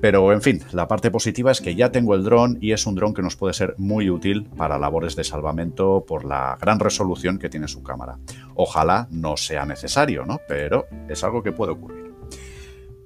Pero 0.00 0.32
en 0.32 0.42
fin, 0.42 0.62
la 0.72 0.86
parte 0.86 1.10
positiva 1.10 1.50
es 1.50 1.60
que 1.60 1.74
ya 1.74 1.90
tengo 1.90 2.14
el 2.14 2.22
dron 2.22 2.58
y 2.60 2.72
es 2.72 2.86
un 2.86 2.94
dron 2.94 3.14
que 3.14 3.22
nos 3.22 3.36
puede 3.36 3.54
ser 3.54 3.74
muy 3.78 4.10
útil 4.10 4.44
para 4.56 4.78
labores 4.78 5.16
de 5.16 5.24
salvamento 5.24 6.04
por 6.06 6.24
la 6.24 6.56
gran 6.60 6.78
resolución 6.78 7.38
que 7.38 7.48
tiene 7.48 7.66
su 7.66 7.82
cámara. 7.82 8.18
Ojalá 8.54 9.08
no 9.10 9.36
sea 9.36 9.64
necesario, 9.64 10.24
¿no? 10.26 10.40
Pero 10.46 10.86
es 11.08 11.24
algo 11.24 11.42
que 11.42 11.52
puede 11.52 11.72
ocurrir. 11.72 12.14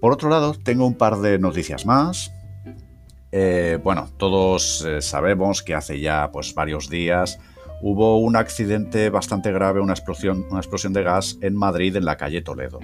Por 0.00 0.12
otro 0.12 0.30
lado, 0.30 0.54
tengo 0.54 0.86
un 0.86 0.94
par 0.94 1.18
de 1.18 1.38
noticias 1.38 1.86
más. 1.86 2.32
Eh, 3.32 3.78
bueno, 3.82 4.08
todos 4.16 4.84
eh, 4.84 5.00
sabemos 5.00 5.62
que 5.62 5.74
hace 5.74 6.00
ya 6.00 6.30
pues, 6.32 6.54
varios 6.54 6.90
días 6.90 7.38
hubo 7.82 8.18
un 8.18 8.36
accidente 8.36 9.10
bastante 9.10 9.52
grave, 9.52 9.80
una 9.80 9.92
explosión, 9.92 10.46
una 10.50 10.60
explosión 10.60 10.92
de 10.92 11.02
gas 11.02 11.38
en 11.40 11.54
Madrid, 11.56 11.96
en 11.96 12.04
la 12.04 12.16
calle 12.16 12.42
Toledo. 12.42 12.80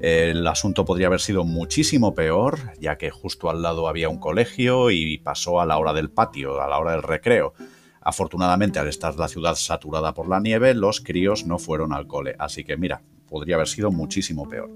El 0.00 0.46
asunto 0.46 0.84
podría 0.84 1.08
haber 1.08 1.20
sido 1.20 1.44
muchísimo 1.44 2.14
peor, 2.14 2.58
ya 2.80 2.96
que 2.98 3.10
justo 3.10 3.50
al 3.50 3.62
lado 3.62 3.88
había 3.88 4.08
un 4.08 4.18
colegio 4.18 4.90
y 4.90 5.18
pasó 5.18 5.60
a 5.60 5.66
la 5.66 5.78
hora 5.78 5.92
del 5.92 6.10
patio, 6.10 6.60
a 6.62 6.68
la 6.68 6.78
hora 6.78 6.92
del 6.92 7.02
recreo. 7.02 7.52
Afortunadamente, 8.00 8.78
al 8.78 8.88
estar 8.88 9.16
la 9.16 9.28
ciudad 9.28 9.56
saturada 9.56 10.14
por 10.14 10.28
la 10.28 10.40
nieve, 10.40 10.72
los 10.74 11.00
críos 11.00 11.44
no 11.46 11.58
fueron 11.58 11.92
al 11.92 12.06
cole, 12.06 12.36
así 12.38 12.64
que 12.64 12.76
mira, 12.76 13.02
podría 13.28 13.56
haber 13.56 13.68
sido 13.68 13.90
muchísimo 13.90 14.48
peor. 14.48 14.70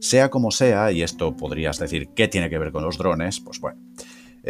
Sea 0.00 0.30
como 0.30 0.50
sea, 0.50 0.92
y 0.92 1.02
esto 1.02 1.36
podrías 1.36 1.78
decir 1.78 2.10
qué 2.14 2.28
tiene 2.28 2.50
que 2.50 2.58
ver 2.58 2.70
con 2.70 2.84
los 2.84 2.98
drones, 2.98 3.40
pues 3.40 3.58
bueno, 3.58 3.80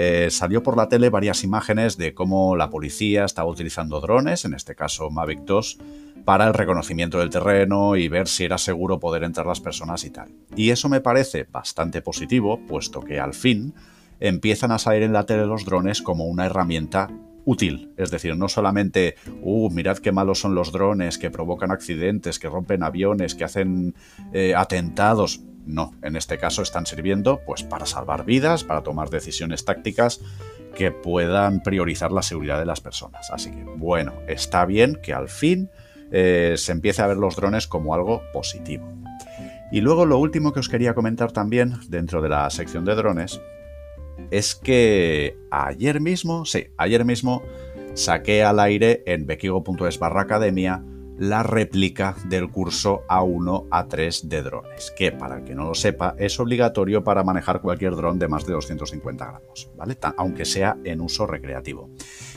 eh, 0.00 0.30
salió 0.30 0.62
por 0.62 0.76
la 0.76 0.88
tele 0.88 1.10
varias 1.10 1.42
imágenes 1.42 1.96
de 1.96 2.14
cómo 2.14 2.54
la 2.54 2.70
policía 2.70 3.24
estaba 3.24 3.50
utilizando 3.50 4.00
drones, 4.00 4.44
en 4.44 4.54
este 4.54 4.76
caso 4.76 5.10
Mavic 5.10 5.40
2, 5.40 5.78
para 6.24 6.46
el 6.46 6.54
reconocimiento 6.54 7.18
del 7.18 7.30
terreno 7.30 7.96
y 7.96 8.06
ver 8.06 8.28
si 8.28 8.44
era 8.44 8.58
seguro 8.58 9.00
poder 9.00 9.24
entrar 9.24 9.44
las 9.44 9.58
personas 9.58 10.04
y 10.04 10.10
tal. 10.10 10.28
Y 10.54 10.70
eso 10.70 10.88
me 10.88 11.00
parece 11.00 11.48
bastante 11.50 12.00
positivo, 12.00 12.60
puesto 12.68 13.00
que 13.00 13.18
al 13.18 13.34
fin 13.34 13.74
empiezan 14.20 14.70
a 14.70 14.78
salir 14.78 15.02
en 15.02 15.12
la 15.12 15.26
tele 15.26 15.46
los 15.46 15.64
drones 15.64 16.00
como 16.00 16.26
una 16.26 16.46
herramienta 16.46 17.10
útil. 17.44 17.90
Es 17.96 18.12
decir, 18.12 18.36
no 18.36 18.46
solamente, 18.48 19.16
uh, 19.42 19.68
mirad 19.70 19.98
qué 19.98 20.12
malos 20.12 20.38
son 20.38 20.54
los 20.54 20.70
drones, 20.70 21.18
que 21.18 21.32
provocan 21.32 21.72
accidentes, 21.72 22.38
que 22.38 22.48
rompen 22.48 22.84
aviones, 22.84 23.34
que 23.34 23.42
hacen 23.42 23.96
eh, 24.32 24.54
atentados. 24.54 25.40
No, 25.68 25.92
en 26.00 26.16
este 26.16 26.38
caso 26.38 26.62
están 26.62 26.86
sirviendo 26.86 27.42
pues 27.44 27.62
para 27.62 27.84
salvar 27.84 28.24
vidas, 28.24 28.64
para 28.64 28.82
tomar 28.82 29.10
decisiones 29.10 29.66
tácticas 29.66 30.22
que 30.74 30.90
puedan 30.90 31.62
priorizar 31.62 32.10
la 32.10 32.22
seguridad 32.22 32.58
de 32.58 32.64
las 32.64 32.80
personas. 32.80 33.30
Así 33.30 33.50
que, 33.50 33.64
bueno, 33.64 34.14
está 34.28 34.64
bien 34.64 34.98
que 35.02 35.12
al 35.12 35.28
fin 35.28 35.70
eh, 36.10 36.54
se 36.56 36.72
empiece 36.72 37.02
a 37.02 37.06
ver 37.06 37.18
los 37.18 37.36
drones 37.36 37.66
como 37.66 37.92
algo 37.92 38.22
positivo. 38.32 38.88
Y 39.70 39.82
luego 39.82 40.06
lo 40.06 40.18
último 40.18 40.54
que 40.54 40.60
os 40.60 40.70
quería 40.70 40.94
comentar 40.94 41.32
también 41.32 41.74
dentro 41.88 42.22
de 42.22 42.30
la 42.30 42.48
sección 42.48 42.86
de 42.86 42.94
drones 42.94 43.38
es 44.30 44.54
que 44.54 45.36
ayer 45.50 46.00
mismo, 46.00 46.46
sí, 46.46 46.68
ayer 46.78 47.04
mismo 47.04 47.42
saqué 47.92 48.42
al 48.42 48.58
aire 48.58 49.02
en 49.04 49.26
bequigo.es 49.26 49.98
barra 49.98 50.22
academia 50.22 50.82
la 51.18 51.42
réplica 51.42 52.16
del 52.26 52.50
curso 52.50 53.02
A1 53.08 53.68
A3 53.68 54.22
de 54.22 54.42
drones, 54.42 54.92
que 54.96 55.12
para 55.12 55.38
el 55.38 55.44
que 55.44 55.54
no 55.54 55.64
lo 55.64 55.74
sepa 55.74 56.14
es 56.18 56.38
obligatorio 56.38 57.02
para 57.02 57.24
manejar 57.24 57.60
cualquier 57.60 57.96
dron 57.96 58.18
de 58.18 58.28
más 58.28 58.46
de 58.46 58.52
250 58.52 59.26
gramos, 59.26 59.70
¿vale? 59.76 59.96
Aunque 60.16 60.44
sea 60.44 60.76
en 60.84 61.00
uso 61.00 61.26
recreativo. 61.26 61.90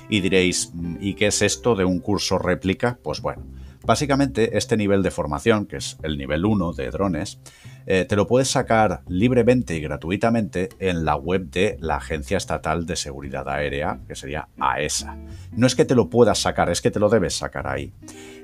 Y 0.10 0.22
diréis, 0.22 0.72
mm, 0.74 0.98
¿y 1.00 1.14
qué 1.14 1.28
es 1.28 1.42
esto 1.42 1.76
de 1.76 1.86
un 1.86 2.00
curso 2.00 2.40
réplica? 2.40 2.98
Pues 3.02 3.22
bueno, 3.22 3.44
Básicamente, 3.84 4.58
este 4.58 4.78
nivel 4.78 5.02
de 5.02 5.12
formación, 5.12 5.66
que 5.66 5.78
es 5.78 5.98
el 6.04 6.18
nivel 6.18 6.46
1 6.46 6.74
de 6.74 6.92
drones, 6.92 7.40
eh, 7.88 8.06
te 8.08 8.16
lo 8.16 8.28
puedes 8.28 8.50
sacar 8.50 9.02
libremente 9.08 9.76
y 9.76 9.82
gratuitamente 9.82 10.70
en 10.80 11.04
la 11.04 11.16
web 11.16 11.50
de 11.50 11.78
la 11.80 11.96
Agencia 11.96 12.38
Estatal 12.38 12.86
de 12.86 12.96
Seguridad 12.96 13.50
Aérea, 13.50 14.00
que 14.08 14.16
sería 14.16 14.48
AESA. 14.60 15.16
E 15.16 15.58
no 15.58 15.66
es 15.66 15.76
que 15.76 15.86
te 15.86 15.96
lo 15.96 16.10
puedas 16.10 16.40
sacar, 16.40 16.70
es 16.70 16.82
que 16.82 16.92
te 16.92 17.00
lo 17.00 17.10
debes 17.10 17.36
sacar 17.36 17.68
ahí. 17.68 17.92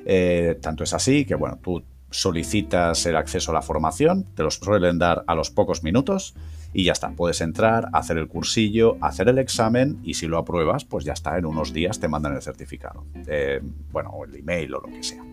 Eh, 0.05 0.57
tanto 0.59 0.83
es 0.83 0.93
así 0.93 1.25
que, 1.25 1.35
bueno, 1.35 1.59
tú 1.61 1.83
solicitas 2.09 3.05
el 3.05 3.15
acceso 3.15 3.51
a 3.51 3.53
la 3.53 3.61
formación, 3.61 4.25
te 4.35 4.41
los 4.41 4.55
suelen 4.55 4.97
dar 4.97 5.23
a 5.27 5.35
los 5.35 5.51
pocos 5.51 5.83
minutos 5.83 6.33
y 6.77 6.83
ya 6.83 6.91
está, 6.91 7.09
puedes 7.09 7.41
entrar, 7.41 7.89
hacer 7.91 8.19
el 8.19 8.27
cursillo, 8.27 8.97
hacer 9.01 9.29
el 9.29 9.39
examen 9.39 9.97
y 10.03 10.13
si 10.13 10.27
lo 10.27 10.37
apruebas, 10.37 10.85
pues 10.85 11.05
ya 11.05 11.13
está, 11.13 11.35
en 11.35 11.47
unos 11.47 11.73
días 11.73 11.99
te 11.99 12.07
mandan 12.07 12.35
el 12.35 12.41
certificado, 12.43 13.03
eh, 13.25 13.61
bueno, 13.91 14.11
o 14.11 14.25
el 14.25 14.35
email 14.35 14.75
o 14.75 14.81
lo 14.81 14.87
que 14.87 15.01
sea. 15.01 15.23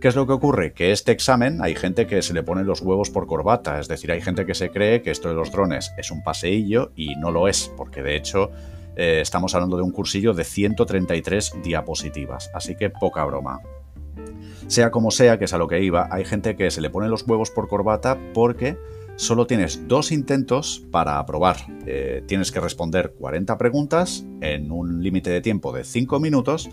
¿Qué 0.00 0.08
es 0.08 0.16
lo 0.16 0.26
que 0.26 0.32
ocurre? 0.32 0.72
Que 0.72 0.90
este 0.90 1.12
examen 1.12 1.62
hay 1.62 1.76
gente 1.76 2.08
que 2.08 2.22
se 2.22 2.34
le 2.34 2.42
pone 2.42 2.64
los 2.64 2.80
huevos 2.80 3.10
por 3.10 3.28
corbata, 3.28 3.78
es 3.78 3.86
decir, 3.86 4.10
hay 4.10 4.20
gente 4.20 4.46
que 4.46 4.54
se 4.56 4.70
cree 4.70 5.00
que 5.00 5.12
esto 5.12 5.28
de 5.28 5.36
los 5.36 5.52
drones 5.52 5.92
es 5.96 6.10
un 6.10 6.24
paseillo 6.24 6.90
y 6.96 7.14
no 7.14 7.30
lo 7.30 7.46
es, 7.46 7.70
porque 7.76 8.02
de 8.02 8.16
hecho 8.16 8.50
eh, 8.96 9.20
estamos 9.20 9.54
hablando 9.54 9.76
de 9.76 9.84
un 9.84 9.92
cursillo 9.92 10.34
de 10.34 10.42
133 10.42 11.52
diapositivas, 11.62 12.50
así 12.52 12.74
que 12.74 12.90
poca 12.90 13.24
broma. 13.24 13.60
Sea 14.66 14.90
como 14.90 15.12
sea, 15.12 15.38
que 15.38 15.44
es 15.44 15.52
a 15.52 15.58
lo 15.58 15.68
que 15.68 15.84
iba, 15.84 16.08
hay 16.10 16.24
gente 16.24 16.56
que 16.56 16.72
se 16.72 16.80
le 16.80 16.90
pone 16.90 17.08
los 17.08 17.22
huevos 17.22 17.52
por 17.52 17.68
corbata 17.68 18.18
porque 18.34 18.76
solo 19.16 19.46
tienes 19.46 19.86
dos 19.88 20.12
intentos 20.12 20.84
para 20.90 21.18
aprobar. 21.18 21.56
Eh, 21.86 22.22
tienes 22.26 22.50
que 22.50 22.60
responder 22.60 23.14
40 23.18 23.56
preguntas 23.58 24.26
en 24.40 24.70
un 24.70 25.02
límite 25.02 25.30
de 25.30 25.40
tiempo 25.40 25.72
de 25.72 25.84
5 25.84 26.20
minutos, 26.20 26.68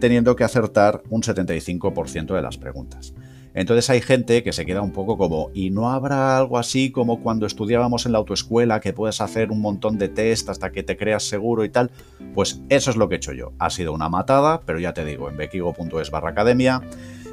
teniendo 0.00 0.36
que 0.36 0.44
acertar 0.44 1.02
un 1.10 1.22
75% 1.22 2.34
de 2.34 2.42
las 2.42 2.58
preguntas. 2.58 3.14
Entonces 3.54 3.88
hay 3.88 4.00
gente 4.00 4.42
que 4.42 4.52
se 4.52 4.66
queda 4.66 4.82
un 4.82 4.90
poco 4.90 5.16
como, 5.16 5.50
¿y 5.54 5.70
no 5.70 5.90
habrá 5.90 6.36
algo 6.36 6.58
así 6.58 6.90
como 6.90 7.22
cuando 7.22 7.46
estudiábamos 7.46 8.04
en 8.04 8.10
la 8.10 8.18
autoescuela 8.18 8.80
que 8.80 8.92
puedes 8.92 9.20
hacer 9.20 9.52
un 9.52 9.60
montón 9.60 9.96
de 9.96 10.08
test 10.08 10.48
hasta 10.48 10.72
que 10.72 10.82
te 10.82 10.96
creas 10.96 11.22
seguro 11.22 11.64
y 11.64 11.68
tal? 11.68 11.92
Pues 12.34 12.60
eso 12.68 12.90
es 12.90 12.96
lo 12.96 13.08
que 13.08 13.14
he 13.14 13.18
hecho 13.18 13.32
yo. 13.32 13.52
Ha 13.60 13.70
sido 13.70 13.92
una 13.92 14.08
matada, 14.08 14.62
pero 14.66 14.80
ya 14.80 14.92
te 14.92 15.04
digo, 15.04 15.30
en 15.30 15.36
bequigo.es 15.36 16.10
barra 16.10 16.30
academia 16.30 16.82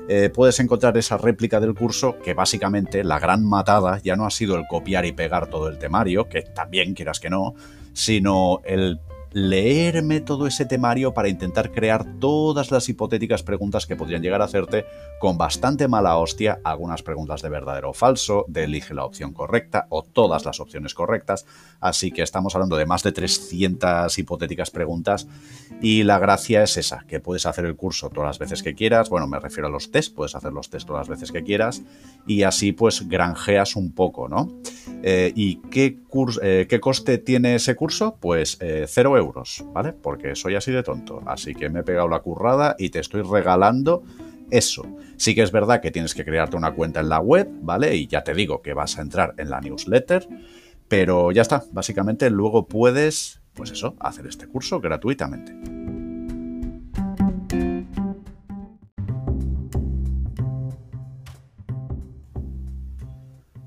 eh, 0.08 0.30
puedes 0.34 0.60
encontrar 0.60 0.98
esa 0.98 1.18
réplica 1.18 1.60
del 1.60 1.74
curso 1.74 2.18
que 2.20 2.34
básicamente 2.34 3.04
la 3.04 3.20
gran 3.20 3.46
matada 3.46 4.00
ya 4.04 4.16
no 4.16 4.26
ha 4.26 4.32
sido 4.32 4.56
el 4.56 4.66
copiar 4.68 5.06
y 5.06 5.12
pegar 5.12 5.48
todo 5.48 5.68
el 5.68 5.78
temario, 5.78 6.28
que 6.28 6.42
también 6.42 6.94
quieras 6.94 7.20
que 7.20 7.30
no, 7.30 7.54
sino 7.94 8.62
el 8.66 9.00
leerme 9.32 10.20
todo 10.20 10.48
ese 10.48 10.66
temario 10.66 11.14
para 11.14 11.30
intentar 11.30 11.72
crear 11.72 12.06
todas 12.20 12.72
las 12.72 12.90
hipotéticas 12.90 13.44
preguntas 13.44 13.86
que 13.86 13.96
podrían 13.96 14.22
llegar 14.22 14.42
a 14.42 14.46
hacerte 14.46 14.86
con 15.20 15.38
bastante 15.38 15.88
mala 15.88 16.18
hostia, 16.18 16.60
algunas 16.64 17.04
preguntas 17.04 17.42
de 17.42 17.50
verdadero 17.50 17.92
o 17.92 17.94
falso, 17.94 18.46
de 18.48 18.66
elige 18.66 18.94
la 18.94 19.06
opción 19.06 19.34
correcta 19.34 19.88
o 19.90 20.04
todas 20.04 20.46
las 20.46 20.60
opciones 20.60 20.94
correctas, 20.94 21.46
así 21.80 22.12
que 22.12 22.24
estamos 22.24 22.56
hablando 22.56 22.76
de 22.76 22.86
más 22.86 23.04
de 23.04 23.12
300 23.12 24.18
hipotéticas 24.18 24.72
preguntas 24.72 25.28
y 25.82 26.04
la 26.04 26.20
gracia 26.20 26.64
es 26.64 26.78
esa, 26.78 27.06
que 27.08 27.20
puedes 27.20 27.46
hacer 27.46 27.66
el 27.66 27.76
curso 27.76 28.10
todas 28.10 28.30
las 28.30 28.40
veces 28.40 28.64
que 28.64 28.76
quieras, 28.76 29.10
bueno, 29.10 29.28
me 29.28 29.40
refiero 29.40 29.68
a 29.68 29.72
los 29.72 29.92
test, 29.92 30.14
puedes 30.14 30.36
hacer 30.36 30.52
los 30.52 30.70
test 30.70 30.88
todas 30.88 31.08
las 31.08 31.10
veces 31.10 31.32
que 31.32 31.44
quieras 31.44 31.82
y 32.28 32.44
así 32.44 32.72
pues 32.72 33.08
granjeas 33.08 33.76
un 33.76 33.94
poco, 33.94 34.28
¿no? 34.28 34.52
Eh, 35.04 35.32
¿Y 35.36 35.58
qué, 35.70 36.00
eh, 36.42 36.68
qué 36.70 36.80
coste 36.80 37.18
tiene 37.18 37.56
ese 37.56 37.76
curso? 37.76 38.18
Pues 38.20 38.58
eh, 38.60 38.86
cero 38.88 39.18
euros, 39.18 39.21
¿vale? 39.74 39.94
Porque 39.94 40.36
soy 40.36 40.56
así 40.56 40.72
de 40.72 40.84
tonto. 40.84 41.22
Así 41.26 41.54
que 41.54 41.70
me 41.70 41.82
he 41.82 41.84
pegado 41.84 42.08
la 42.08 42.20
currada 42.20 42.76
y 42.78 42.90
te 42.90 43.00
estoy 43.00 43.22
regalando 43.22 44.04
eso. 44.50 44.86
Sí 45.18 45.34
que 45.34 45.42
es 45.42 45.52
verdad 45.52 45.82
que 45.82 45.92
tienes 45.92 46.14
que 46.14 46.26
crearte 46.26 46.58
una 46.58 46.74
cuenta 46.74 47.00
en 47.00 47.10
la 47.10 47.20
web, 47.20 47.50
¿vale? 47.62 47.96
Y 47.96 48.08
ya 48.08 48.24
te 48.24 48.34
digo 48.34 48.62
que 48.62 48.74
vas 48.74 48.98
a 48.98 49.02
entrar 49.02 49.34
en 49.38 49.50
la 49.50 49.62
newsletter, 49.62 50.28
pero 50.88 51.32
ya 51.32 51.42
está. 51.42 51.64
Básicamente 51.72 52.30
luego 52.30 52.68
puedes, 52.68 53.42
pues 53.54 53.72
eso, 53.72 53.96
hacer 54.00 54.28
este 54.28 54.48
curso 54.48 54.80
gratuitamente. 54.80 56.01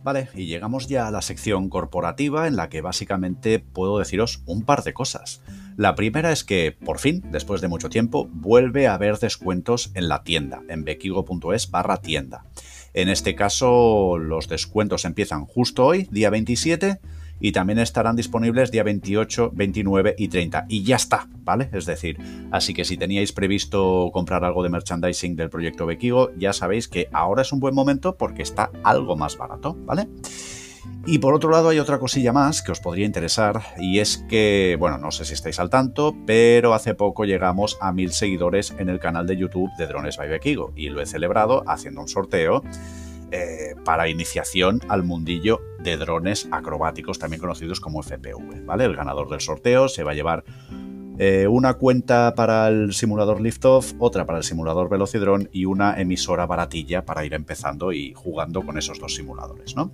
Vale, 0.05 0.29
y 0.35 0.45
llegamos 0.45 0.87
ya 0.87 1.09
a 1.09 1.11
la 1.11 1.23
sección 1.23 1.71
corporativa 1.71 2.47
en 2.47 2.57
la 2.57 2.69
que 2.69 2.83
básicamente 2.83 3.59
puedo 3.59 3.99
deciros 3.99 4.43
un 4.45 4.62
par 4.62 4.85
de 4.85 4.93
cosas. 4.93 5.40
La 5.79 5.95
primera 5.95 6.31
es 6.31 6.45
que, 6.45 6.73
por 6.73 6.99
fin, 6.99 7.25
después 7.33 7.62
de 7.62 7.69
mucho 7.69 7.88
tiempo, 7.88 8.29
vuelve 8.31 8.87
a 8.87 8.93
haber 8.93 9.19
descuentos 9.19 9.93
en 9.95 10.09
la 10.11 10.23
tienda, 10.23 10.61
en 10.69 10.85
bequigo.es 10.85 11.71
barra 11.71 12.03
tienda. 12.03 12.45
En 12.93 13.09
este 13.09 13.35
caso, 13.35 14.19
los 14.19 14.47
descuentos 14.47 15.07
empiezan 15.07 15.47
justo 15.47 15.87
hoy, 15.87 16.07
día 16.11 16.29
27, 16.29 17.01
y 17.40 17.53
también 17.53 17.79
estarán 17.79 18.16
disponibles 18.16 18.70
día 18.70 18.83
28, 18.83 19.53
29 19.55 20.14
y 20.18 20.29
30. 20.29 20.66
Y 20.68 20.85
ya 20.85 20.97
está, 20.97 21.29
¿vale? 21.42 21.68
Es 21.73 21.87
decir, 21.87 22.18
así 22.51 22.75
que 22.75 22.85
si 22.85 22.97
teníais 22.97 23.33
previsto 23.33 24.11
comprar 24.12 24.44
algo 24.44 24.62
de 24.62 24.70
merchandising 24.70 25.37
del 25.37 25.51
proyecto 25.51 25.87
Bekigo, 25.87 26.31
ya 26.37 26.53
sabéis 26.53 26.88
que 26.88 27.09
ahora 27.12 27.42
es 27.42 27.53
un 27.53 27.61
buen 27.61 27.75
momento 27.75 28.16
porque 28.16 28.42
está 28.42 28.70
algo 28.83 29.16
más 29.16 29.37
barato, 29.37 29.77
¿vale? 29.85 30.09
Y 31.07 31.18
por 31.18 31.35
otro 31.35 31.51
lado 31.51 31.68
hay 31.68 31.79
otra 31.79 31.99
cosilla 31.99 32.33
más 32.33 32.62
que 32.62 32.73
os 32.73 32.81
podría 32.81 33.05
interesar 33.05 33.61
y 33.79 33.99
es 33.99 34.25
que, 34.29 34.77
bueno, 34.79 34.97
no 34.97 35.11
sé 35.11 35.27
si 35.27 35.35
estáis 35.35 35.59
al 35.59 35.68
tanto, 35.68 36.16
pero 36.27 36.73
hace 36.73 36.94
poco 36.94 37.25
llegamos 37.27 37.77
a 37.83 37.92
mil 37.92 38.12
seguidores 38.12 38.75
en 38.79 38.88
el 38.88 39.01
canal 39.01 39.27
de 39.27 39.37
YouTube 39.37 39.70
de 39.77 39.87
Drones 39.87 40.16
by 40.16 40.31
Bekigo 40.31 40.73
y 40.77 40.88
lo 40.88 41.03
he 41.03 41.07
celebrado 41.07 41.62
haciendo 41.66 42.01
un 42.01 42.09
sorteo 42.09 42.62
eh, 43.37 43.75
para 43.85 44.09
iniciación 44.09 44.81
al 44.87 45.03
mundillo 45.03 45.61
de 45.81 45.97
drones 45.97 46.47
acrobáticos, 46.53 47.18
también 47.18 47.40
conocidos 47.40 47.81
como 47.81 48.01
FPV. 48.01 48.64
¿vale? 48.64 48.85
El 48.85 48.94
ganador 48.94 49.29
del 49.29 49.40
sorteo 49.40 49.88
se 49.88 50.05
va 50.05 50.12
a 50.12 50.14
llevar 50.14 50.44
eh, 51.18 51.49
una 51.49 51.75
cuenta 51.75 52.33
para 52.37 52.68
el 52.68 52.94
simulador 52.94 53.40
Liftoff, 53.40 53.94
otra 53.99 54.25
para 54.25 54.38
el 54.38 54.44
simulador 54.44 54.88
Velocidrone 54.88 55.49
y 55.51 55.64
una 55.64 56.01
emisora 56.01 56.47
baratilla 56.47 57.05
para 57.05 57.25
ir 57.25 57.35
empezando 57.35 57.90
y 57.90 58.14
jugando 58.14 58.64
con 58.64 58.79
esos 58.79 59.01
dos 59.01 59.16
simuladores. 59.16 59.75
¿no? 59.75 59.90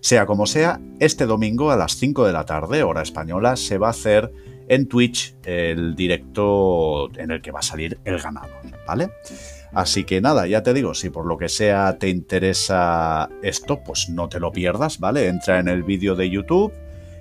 Sea 0.00 0.24
como 0.24 0.46
sea, 0.46 0.80
este 0.98 1.26
domingo 1.26 1.70
a 1.70 1.76
las 1.76 1.94
5 1.96 2.24
de 2.24 2.32
la 2.32 2.46
tarde, 2.46 2.84
hora 2.84 3.02
española, 3.02 3.56
se 3.56 3.76
va 3.76 3.88
a 3.88 3.90
hacer 3.90 4.32
en 4.66 4.88
Twitch 4.88 5.36
el 5.44 5.94
directo 5.94 7.10
en 7.18 7.32
el 7.32 7.42
que 7.42 7.50
va 7.50 7.58
a 7.58 7.62
salir 7.62 7.98
el 8.06 8.18
ganador, 8.18 8.62
¿vale? 8.86 9.10
Así 9.72 10.04
que 10.04 10.20
nada, 10.20 10.46
ya 10.46 10.62
te 10.62 10.72
digo, 10.74 10.94
si 10.94 11.10
por 11.10 11.26
lo 11.26 11.36
que 11.36 11.48
sea 11.48 11.98
te 11.98 12.08
interesa 12.08 13.28
esto, 13.42 13.82
pues 13.84 14.08
no 14.08 14.28
te 14.28 14.40
lo 14.40 14.52
pierdas, 14.52 14.98
¿vale? 14.98 15.28
Entra 15.28 15.58
en 15.58 15.68
el 15.68 15.82
vídeo 15.82 16.14
de 16.14 16.30
YouTube 16.30 16.72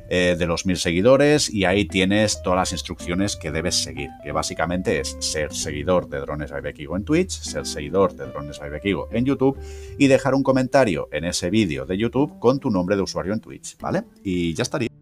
eh, 0.09 0.37
de 0.39 0.45
los 0.45 0.65
mil 0.65 0.77
seguidores 0.77 1.49
y 1.53 1.65
ahí 1.65 1.83
tienes 1.83 2.41
todas 2.41 2.57
las 2.57 2.71
instrucciones 2.71 3.35
que 3.35 3.51
debes 3.51 3.75
seguir, 3.75 4.09
que 4.23 4.31
básicamente 4.31 5.01
es 5.01 5.17
ser 5.19 5.53
seguidor 5.53 6.07
de 6.07 6.19
Drones 6.19 6.49
by 6.49 6.61
Bekigo 6.61 6.95
en 6.95 7.03
Twitch, 7.03 7.31
ser 7.31 7.65
seguidor 7.65 8.15
de 8.15 8.27
Drones 8.27 8.57
by 8.57 8.69
Bekigo 8.69 9.09
en 9.11 9.25
YouTube 9.25 9.59
y 9.97 10.07
dejar 10.07 10.33
un 10.33 10.43
comentario 10.43 11.09
en 11.11 11.25
ese 11.25 11.49
vídeo 11.49 11.85
de 11.85 11.97
YouTube 11.97 12.39
con 12.39 12.59
tu 12.59 12.71
nombre 12.71 12.95
de 12.95 13.01
usuario 13.01 13.33
en 13.33 13.41
Twitch, 13.41 13.77
¿vale? 13.79 14.03
Y 14.23 14.53
ya 14.53 14.63
estaría. 14.63 14.96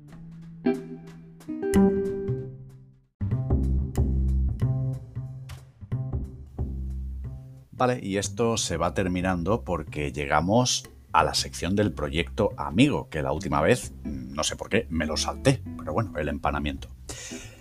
Vale, 7.77 7.99
y 8.01 8.17
esto 8.17 8.55
se 8.57 8.77
va 8.77 8.93
terminando 8.93 9.63
porque 9.63 10.13
llegamos 10.13 10.89
a 11.11 11.23
la 11.23 11.33
sección 11.33 11.75
del 11.75 11.91
proyecto 11.91 12.51
Amigo, 12.57 13.09
que 13.09 13.21
la 13.21 13.31
última 13.31 13.61
vez, 13.61 13.93
no 14.03 14.43
sé 14.43 14.55
por 14.55 14.69
qué, 14.69 14.87
me 14.89 15.05
lo 15.05 15.17
salté, 15.17 15.61
pero 15.77 15.93
bueno, 15.93 16.13
el 16.17 16.29
empanamiento. 16.29 16.87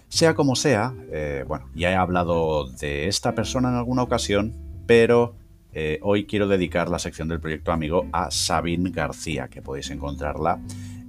Sea 0.08 0.34
como 0.34 0.54
sea, 0.54 0.94
eh, 1.10 1.44
bueno, 1.46 1.68
ya 1.74 1.90
he 1.90 1.96
hablado 1.96 2.68
de 2.68 3.08
esta 3.08 3.34
persona 3.34 3.70
en 3.70 3.74
alguna 3.74 4.02
ocasión, 4.02 4.54
pero 4.86 5.34
eh, 5.72 5.98
hoy 6.02 6.26
quiero 6.26 6.46
dedicar 6.46 6.88
la 6.88 7.00
sección 7.00 7.26
del 7.26 7.40
proyecto 7.40 7.72
Amigo 7.72 8.06
a 8.12 8.30
Sabine 8.30 8.90
García, 8.90 9.48
que 9.48 9.62
podéis 9.62 9.90
encontrarla 9.90 10.60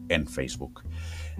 en 0.09 0.25
Facebook. 0.25 0.83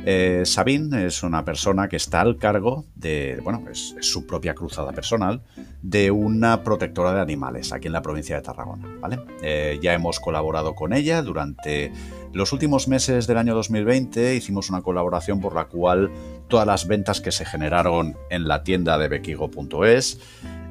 Eh, 0.04 0.44
Sabine 0.46 1.06
es 1.06 1.24
una 1.24 1.46
persona 1.46 1.88
que 1.88 1.96
está 1.96 2.22
al 2.22 2.38
cargo 2.38 2.86
de, 2.96 3.40
bueno, 3.44 3.64
es, 3.72 3.96
su 4.02 4.26
propia 4.26 4.54
cruzada 4.54 4.92
personal, 4.92 5.42
de 5.82 6.12
una 6.12 6.64
protectora 6.64 7.14
de 7.14 7.22
animales 7.22 7.72
aquí 7.72 7.88
en 7.88 7.94
la 7.94 8.02
provincia 8.02 8.36
de 8.36 8.42
Tarragona. 8.42 8.88
¿vale? 9.00 9.20
Eh, 9.42 9.80
ya 9.82 9.94
hemos 9.94 10.20
colaborado 10.20 10.76
con 10.76 10.94
ella 10.94 11.22
durante 11.22 11.92
los 12.34 12.52
últimos 12.52 12.88
meses 12.88 13.28
del 13.28 13.38
año 13.38 13.56
2020, 13.56 14.36
hicimos 14.36 14.70
una 14.70 14.82
colaboración 14.82 15.40
por 15.40 15.56
la 15.56 15.66
cual 15.66 16.12
todas 16.50 16.68
las 16.68 16.86
ventas 16.86 17.22
que 17.22 17.32
se 17.32 17.46
generaron 17.46 18.18
en 18.30 18.48
la 18.48 18.64
tienda 18.64 18.98
de 18.98 19.08
bequigo.es, 19.08 20.20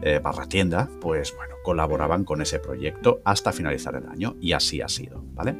eh, 0.02 0.20
tienda, 0.48 0.90
pues 1.00 1.34
bueno, 1.34 1.54
colaboraban 1.64 2.24
con 2.24 2.42
ese 2.42 2.58
proyecto 2.58 3.22
hasta 3.24 3.52
finalizar 3.52 3.94
el 3.96 4.06
año 4.06 4.36
y 4.40 4.52
así 4.52 4.82
ha 4.82 4.88
sido, 4.88 5.24
¿vale? 5.32 5.56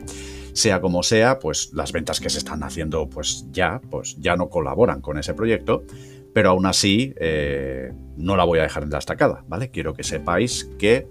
Sea 0.55 0.81
como 0.81 1.03
sea, 1.03 1.39
pues 1.39 1.73
las 1.75 1.93
ventas 1.93 2.21
que 2.21 2.31
se 2.31 2.39
están 2.39 2.63
haciendo 2.63 3.09
pues 3.11 3.47
ya, 3.53 3.83
pues 3.91 4.17
ya 4.19 4.37
no 4.37 4.49
colaboran 4.49 5.03
con 5.03 5.19
ese 5.19 5.35
proyecto, 5.35 5.85
pero 6.33 6.51
aún 6.51 6.65
así 6.65 7.13
eh, 7.21 7.93
no 8.17 8.37
la 8.37 8.45
voy 8.45 8.61
a 8.61 8.63
dejar 8.63 8.85
en 8.85 8.91
la 8.91 8.99
estacada, 8.99 9.45
¿vale? 9.47 9.71
Quiero 9.71 9.95
que 9.95 10.03
sepáis 10.03 10.71
que 10.79 11.07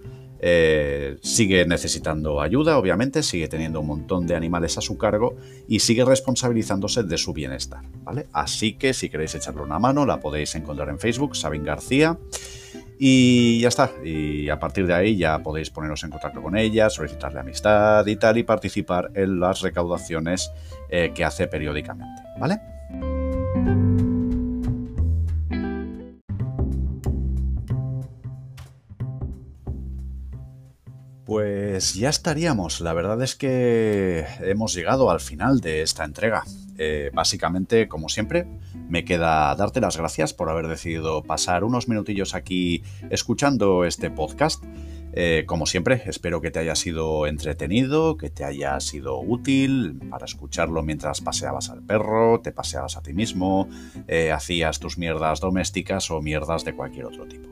eh, 0.45 1.15
sigue 1.21 1.65
necesitando 1.65 2.41
ayuda, 2.41 2.77
obviamente, 2.77 3.23
sigue 3.23 3.47
teniendo 3.47 3.79
un 3.79 3.87
montón 3.87 4.27
de 4.27 4.35
animales 4.35 4.77
a 4.77 4.81
su 4.81 4.97
cargo 4.97 5.37
y 5.69 5.79
sigue 5.79 6.03
responsabilizándose 6.03 7.03
de 7.03 7.17
su 7.17 7.31
bienestar, 7.31 7.85
¿vale? 8.03 8.27
Así 8.33 8.73
que 8.73 8.93
si 8.93 9.09
queréis 9.09 9.35
echarle 9.35 9.61
una 9.61 9.79
mano, 9.79 10.05
la 10.05 10.19
podéis 10.19 10.53
encontrar 10.55 10.89
en 10.89 10.99
Facebook, 10.99 11.37
Sabin 11.37 11.63
García. 11.63 12.17
Y 12.99 13.59
ya 13.59 13.69
está. 13.69 13.91
Y 14.03 14.49
a 14.49 14.59
partir 14.59 14.87
de 14.87 14.93
ahí 14.93 15.17
ya 15.17 15.39
podéis 15.39 15.69
poneros 15.69 16.03
en 16.03 16.11
contacto 16.11 16.41
con 16.41 16.57
ella, 16.57 16.89
solicitarle 16.89 17.39
amistad 17.39 18.05
y 18.05 18.15
tal, 18.15 18.37
y 18.37 18.43
participar 18.43 19.11
en 19.15 19.39
las 19.39 19.61
recaudaciones 19.61 20.51
eh, 20.89 21.11
que 21.13 21.25
hace 21.25 21.47
periódicamente. 21.47 22.21
¿Vale? 22.39 22.59
Pues 31.25 31.95
ya 31.95 32.09
estaríamos. 32.09 32.81
La 32.81 32.93
verdad 32.93 33.21
es 33.23 33.35
que 33.35 34.25
hemos 34.41 34.73
llegado 34.73 35.09
al 35.09 35.19
final 35.19 35.61
de 35.61 35.81
esta 35.81 36.03
entrega. 36.03 36.43
Eh, 36.77 37.11
básicamente, 37.13 37.87
como 37.87 38.09
siempre, 38.09 38.47
me 38.89 39.05
queda 39.05 39.55
darte 39.55 39.81
las 39.81 39.97
gracias 39.97 40.33
por 40.33 40.49
haber 40.49 40.67
decidido 40.67 41.23
pasar 41.23 41.63
unos 41.63 41.87
minutillos 41.87 42.35
aquí 42.35 42.83
escuchando 43.09 43.85
este 43.85 44.09
podcast. 44.09 44.63
Eh, 45.15 45.43
como 45.45 45.67
siempre, 45.67 46.01
espero 46.07 46.41
que 46.41 46.49
te 46.49 46.57
haya 46.57 46.75
sido 46.75 47.27
entretenido, 47.27 48.17
que 48.17 48.31
te 48.31 48.43
haya 48.43 48.79
sido 48.79 49.19
útil 49.19 49.99
para 50.09 50.25
escucharlo 50.25 50.81
mientras 50.81 51.21
paseabas 51.21 51.69
al 51.69 51.83
perro, 51.83 52.41
te 52.41 52.51
paseabas 52.51 52.97
a 52.97 53.03
ti 53.03 53.13
mismo, 53.13 53.69
eh, 54.07 54.31
hacías 54.31 54.79
tus 54.79 54.97
mierdas 54.97 55.39
domésticas 55.39 56.09
o 56.09 56.19
mierdas 56.19 56.65
de 56.65 56.73
cualquier 56.73 57.05
otro 57.05 57.27
tipo. 57.27 57.47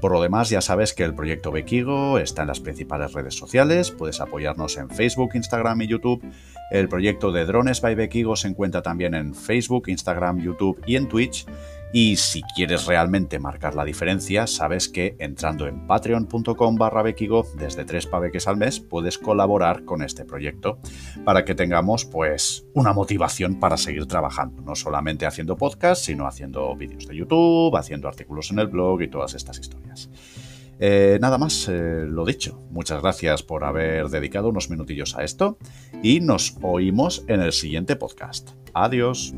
Por 0.00 0.12
lo 0.12 0.20
demás, 0.20 0.50
ya 0.50 0.60
sabes 0.60 0.92
que 0.92 1.04
el 1.04 1.14
proyecto 1.14 1.52
Bekigo 1.52 2.18
está 2.18 2.42
en 2.42 2.48
las 2.48 2.60
principales 2.60 3.12
redes 3.12 3.34
sociales, 3.34 3.90
puedes 3.90 4.20
apoyarnos 4.20 4.76
en 4.76 4.90
Facebook, 4.90 5.30
Instagram 5.34 5.82
y 5.82 5.86
YouTube. 5.86 6.24
El 6.70 6.88
proyecto 6.88 7.32
de 7.32 7.44
Drones 7.44 7.80
by 7.80 7.94
Bekigo 7.94 8.34
se 8.34 8.48
encuentra 8.48 8.82
también 8.82 9.14
en 9.14 9.34
Facebook, 9.34 9.88
Instagram, 9.88 10.40
YouTube 10.40 10.82
y 10.86 10.96
en 10.96 11.08
Twitch. 11.08 11.46
Y 11.92 12.16
si 12.16 12.40
quieres 12.54 12.86
realmente 12.86 13.38
marcar 13.38 13.74
la 13.74 13.84
diferencia, 13.84 14.46
sabes 14.46 14.88
que 14.88 15.14
entrando 15.18 15.66
en 15.66 15.86
patreon.com 15.86 16.76
barra 16.76 17.02
Bekigo, 17.02 17.46
desde 17.58 17.84
3 17.84 18.06
paveques 18.06 18.48
al 18.48 18.56
mes, 18.56 18.80
puedes 18.80 19.18
colaborar 19.18 19.84
con 19.84 20.02
este 20.02 20.24
proyecto 20.24 20.78
para 21.24 21.44
que 21.44 21.54
tengamos 21.54 22.06
pues 22.06 22.64
una 22.72 22.94
motivación 22.94 23.60
para 23.60 23.76
seguir 23.76 24.06
trabajando, 24.06 24.62
no 24.62 24.74
solamente 24.74 25.26
haciendo 25.26 25.56
podcast, 25.56 26.02
sino 26.02 26.26
haciendo 26.26 26.74
vídeos 26.76 27.06
de 27.06 27.16
YouTube, 27.16 27.76
haciendo 27.76 28.08
artículos 28.08 28.50
en 28.50 28.60
el 28.60 28.68
blog 28.68 29.02
y 29.02 29.08
todas 29.08 29.34
estas 29.34 29.58
historias. 29.58 30.08
Eh, 30.80 31.18
nada 31.20 31.38
más, 31.38 31.68
eh, 31.68 32.06
lo 32.08 32.24
dicho. 32.24 32.60
Muchas 32.70 33.02
gracias 33.02 33.42
por 33.42 33.64
haber 33.64 34.08
dedicado 34.08 34.48
unos 34.48 34.70
minutillos 34.70 35.16
a 35.16 35.22
esto 35.22 35.58
y 36.02 36.20
nos 36.20 36.56
oímos 36.62 37.24
en 37.28 37.40
el 37.40 37.52
siguiente 37.52 37.96
podcast. 37.96 38.50
Adiós. 38.72 39.34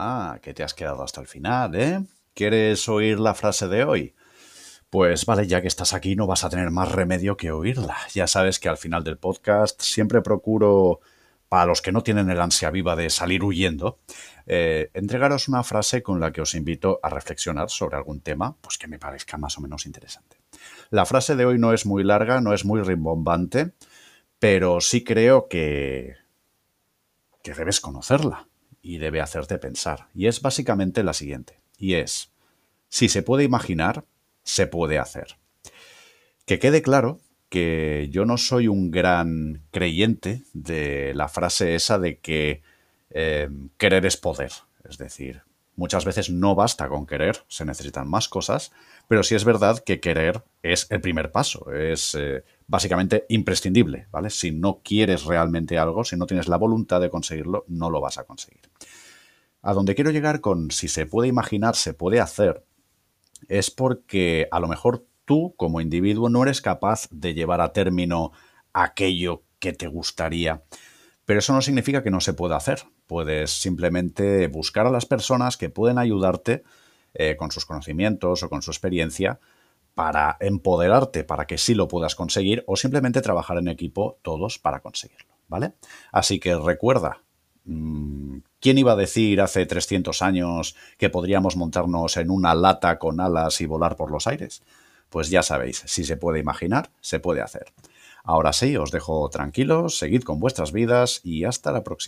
Ah, 0.00 0.38
que 0.40 0.54
te 0.54 0.62
has 0.62 0.74
quedado 0.74 1.02
hasta 1.02 1.20
el 1.20 1.26
final, 1.26 1.74
¿eh? 1.74 2.00
¿Quieres 2.32 2.88
oír 2.88 3.18
la 3.18 3.34
frase 3.34 3.66
de 3.66 3.82
hoy? 3.82 4.14
Pues 4.90 5.26
vale, 5.26 5.48
ya 5.48 5.60
que 5.60 5.66
estás 5.66 5.92
aquí 5.92 6.14
no 6.14 6.28
vas 6.28 6.44
a 6.44 6.50
tener 6.50 6.70
más 6.70 6.92
remedio 6.92 7.36
que 7.36 7.50
oírla. 7.50 7.96
Ya 8.14 8.28
sabes 8.28 8.60
que 8.60 8.68
al 8.68 8.76
final 8.76 9.02
del 9.02 9.18
podcast 9.18 9.82
siempre 9.82 10.22
procuro, 10.22 11.00
para 11.48 11.66
los 11.66 11.82
que 11.82 11.90
no 11.90 12.04
tienen 12.04 12.30
el 12.30 12.40
ansia 12.40 12.70
viva 12.70 12.94
de 12.94 13.10
salir 13.10 13.42
huyendo, 13.42 13.98
eh, 14.46 14.92
entregaros 14.94 15.48
una 15.48 15.64
frase 15.64 16.00
con 16.00 16.20
la 16.20 16.30
que 16.30 16.42
os 16.42 16.54
invito 16.54 17.00
a 17.02 17.08
reflexionar 17.08 17.68
sobre 17.68 17.96
algún 17.96 18.20
tema, 18.20 18.54
pues 18.60 18.78
que 18.78 18.86
me 18.86 19.00
parezca 19.00 19.36
más 19.36 19.58
o 19.58 19.62
menos 19.62 19.84
interesante. 19.84 20.36
La 20.90 21.06
frase 21.06 21.34
de 21.34 21.44
hoy 21.44 21.58
no 21.58 21.72
es 21.72 21.86
muy 21.86 22.04
larga, 22.04 22.40
no 22.40 22.54
es 22.54 22.64
muy 22.64 22.82
rimbombante, 22.82 23.72
pero 24.38 24.80
sí 24.80 25.02
creo 25.02 25.48
que, 25.48 26.14
que 27.42 27.52
debes 27.52 27.80
conocerla 27.80 28.47
y 28.88 28.96
debe 28.96 29.20
hacerte 29.20 29.58
pensar. 29.58 30.08
Y 30.14 30.28
es 30.28 30.40
básicamente 30.40 31.02
la 31.02 31.12
siguiente. 31.12 31.60
Y 31.76 31.96
es, 31.96 32.30
si 32.88 33.10
se 33.10 33.22
puede 33.22 33.44
imaginar, 33.44 34.06
se 34.44 34.66
puede 34.66 34.98
hacer. 34.98 35.36
Que 36.46 36.58
quede 36.58 36.80
claro 36.80 37.20
que 37.50 38.08
yo 38.10 38.24
no 38.24 38.38
soy 38.38 38.66
un 38.66 38.90
gran 38.90 39.60
creyente 39.72 40.42
de 40.54 41.12
la 41.14 41.28
frase 41.28 41.74
esa 41.74 41.98
de 41.98 42.18
que 42.18 42.62
eh, 43.10 43.50
querer 43.76 44.06
es 44.06 44.16
poder. 44.16 44.52
Es 44.88 44.96
decir, 44.96 45.42
muchas 45.76 46.06
veces 46.06 46.30
no 46.30 46.54
basta 46.54 46.88
con 46.88 47.06
querer, 47.06 47.44
se 47.46 47.66
necesitan 47.66 48.08
más 48.08 48.26
cosas, 48.26 48.72
pero 49.06 49.22
sí 49.22 49.34
es 49.34 49.44
verdad 49.44 49.84
que 49.84 50.00
querer 50.00 50.42
es 50.62 50.86
el 50.90 51.02
primer 51.02 51.30
paso, 51.30 51.70
es 51.72 52.14
eh, 52.14 52.42
básicamente 52.66 53.26
imprescindible, 53.28 54.06
¿vale? 54.10 54.30
Si 54.30 54.50
no 54.50 54.80
quieres 54.82 55.24
realmente 55.24 55.78
algo, 55.78 56.04
si 56.04 56.16
no 56.16 56.26
tienes 56.26 56.48
la 56.48 56.56
voluntad 56.56 57.00
de 57.00 57.10
conseguirlo, 57.10 57.64
no 57.68 57.90
lo 57.90 58.00
vas 58.00 58.18
a 58.18 58.24
conseguir. 58.24 58.62
A 59.62 59.72
donde 59.74 59.94
quiero 59.94 60.10
llegar 60.10 60.40
con 60.40 60.70
si 60.70 60.88
se 60.88 61.06
puede 61.06 61.28
imaginar, 61.28 61.76
se 61.76 61.94
puede 61.94 62.20
hacer, 62.20 62.64
es 63.48 63.70
porque 63.70 64.48
a 64.50 64.60
lo 64.60 64.68
mejor 64.68 65.06
tú 65.24 65.54
como 65.56 65.80
individuo 65.80 66.28
no 66.28 66.42
eres 66.42 66.60
capaz 66.60 67.08
de 67.10 67.34
llevar 67.34 67.60
a 67.60 67.72
término 67.72 68.32
aquello 68.72 69.42
que 69.58 69.72
te 69.72 69.86
gustaría. 69.86 70.62
Pero 71.24 71.40
eso 71.40 71.52
no 71.52 71.60
significa 71.60 72.02
que 72.02 72.10
no 72.10 72.20
se 72.20 72.32
pueda 72.32 72.56
hacer. 72.56 72.84
Puedes 73.06 73.50
simplemente 73.50 74.46
buscar 74.48 74.86
a 74.86 74.90
las 74.90 75.04
personas 75.04 75.56
que 75.56 75.68
pueden 75.68 75.98
ayudarte 75.98 76.64
eh, 77.14 77.36
con 77.36 77.50
sus 77.50 77.66
conocimientos 77.66 78.42
o 78.42 78.48
con 78.48 78.62
su 78.62 78.70
experiencia 78.70 79.38
para 79.94 80.36
empoderarte 80.40 81.24
para 81.24 81.46
que 81.46 81.58
sí 81.58 81.74
lo 81.74 81.88
puedas 81.88 82.14
conseguir 82.14 82.62
o 82.66 82.76
simplemente 82.76 83.20
trabajar 83.20 83.58
en 83.58 83.68
equipo 83.68 84.18
todos 84.22 84.58
para 84.58 84.80
conseguirlo, 84.80 85.34
¿vale? 85.48 85.72
Así 86.12 86.38
que 86.38 86.54
recuerda, 86.54 87.20
mm, 87.64 88.38
¿quién 88.60 88.78
iba 88.78 88.92
a 88.92 88.96
decir 88.96 89.40
hace 89.40 89.66
300 89.66 90.22
años 90.22 90.76
que 90.96 91.10
podríamos 91.10 91.56
montarnos 91.56 92.16
en 92.16 92.30
una 92.30 92.54
lata 92.54 92.98
con 92.98 93.20
alas 93.20 93.60
y 93.60 93.66
volar 93.66 93.96
por 93.96 94.10
los 94.10 94.26
aires? 94.26 94.62
Pues 95.10 95.30
ya 95.30 95.42
sabéis, 95.42 95.82
si 95.86 96.04
se 96.04 96.16
puede 96.16 96.38
imaginar, 96.38 96.90
se 97.00 97.20
puede 97.20 97.40
hacer. 97.40 97.72
Ahora 98.24 98.52
sí, 98.52 98.76
os 98.76 98.90
dejo 98.90 99.28
tranquilos, 99.30 99.98
seguid 99.98 100.22
con 100.22 100.38
vuestras 100.38 100.72
vidas 100.72 101.20
y 101.24 101.44
hasta 101.44 101.72
la 101.72 101.82
próxima. 101.82 102.06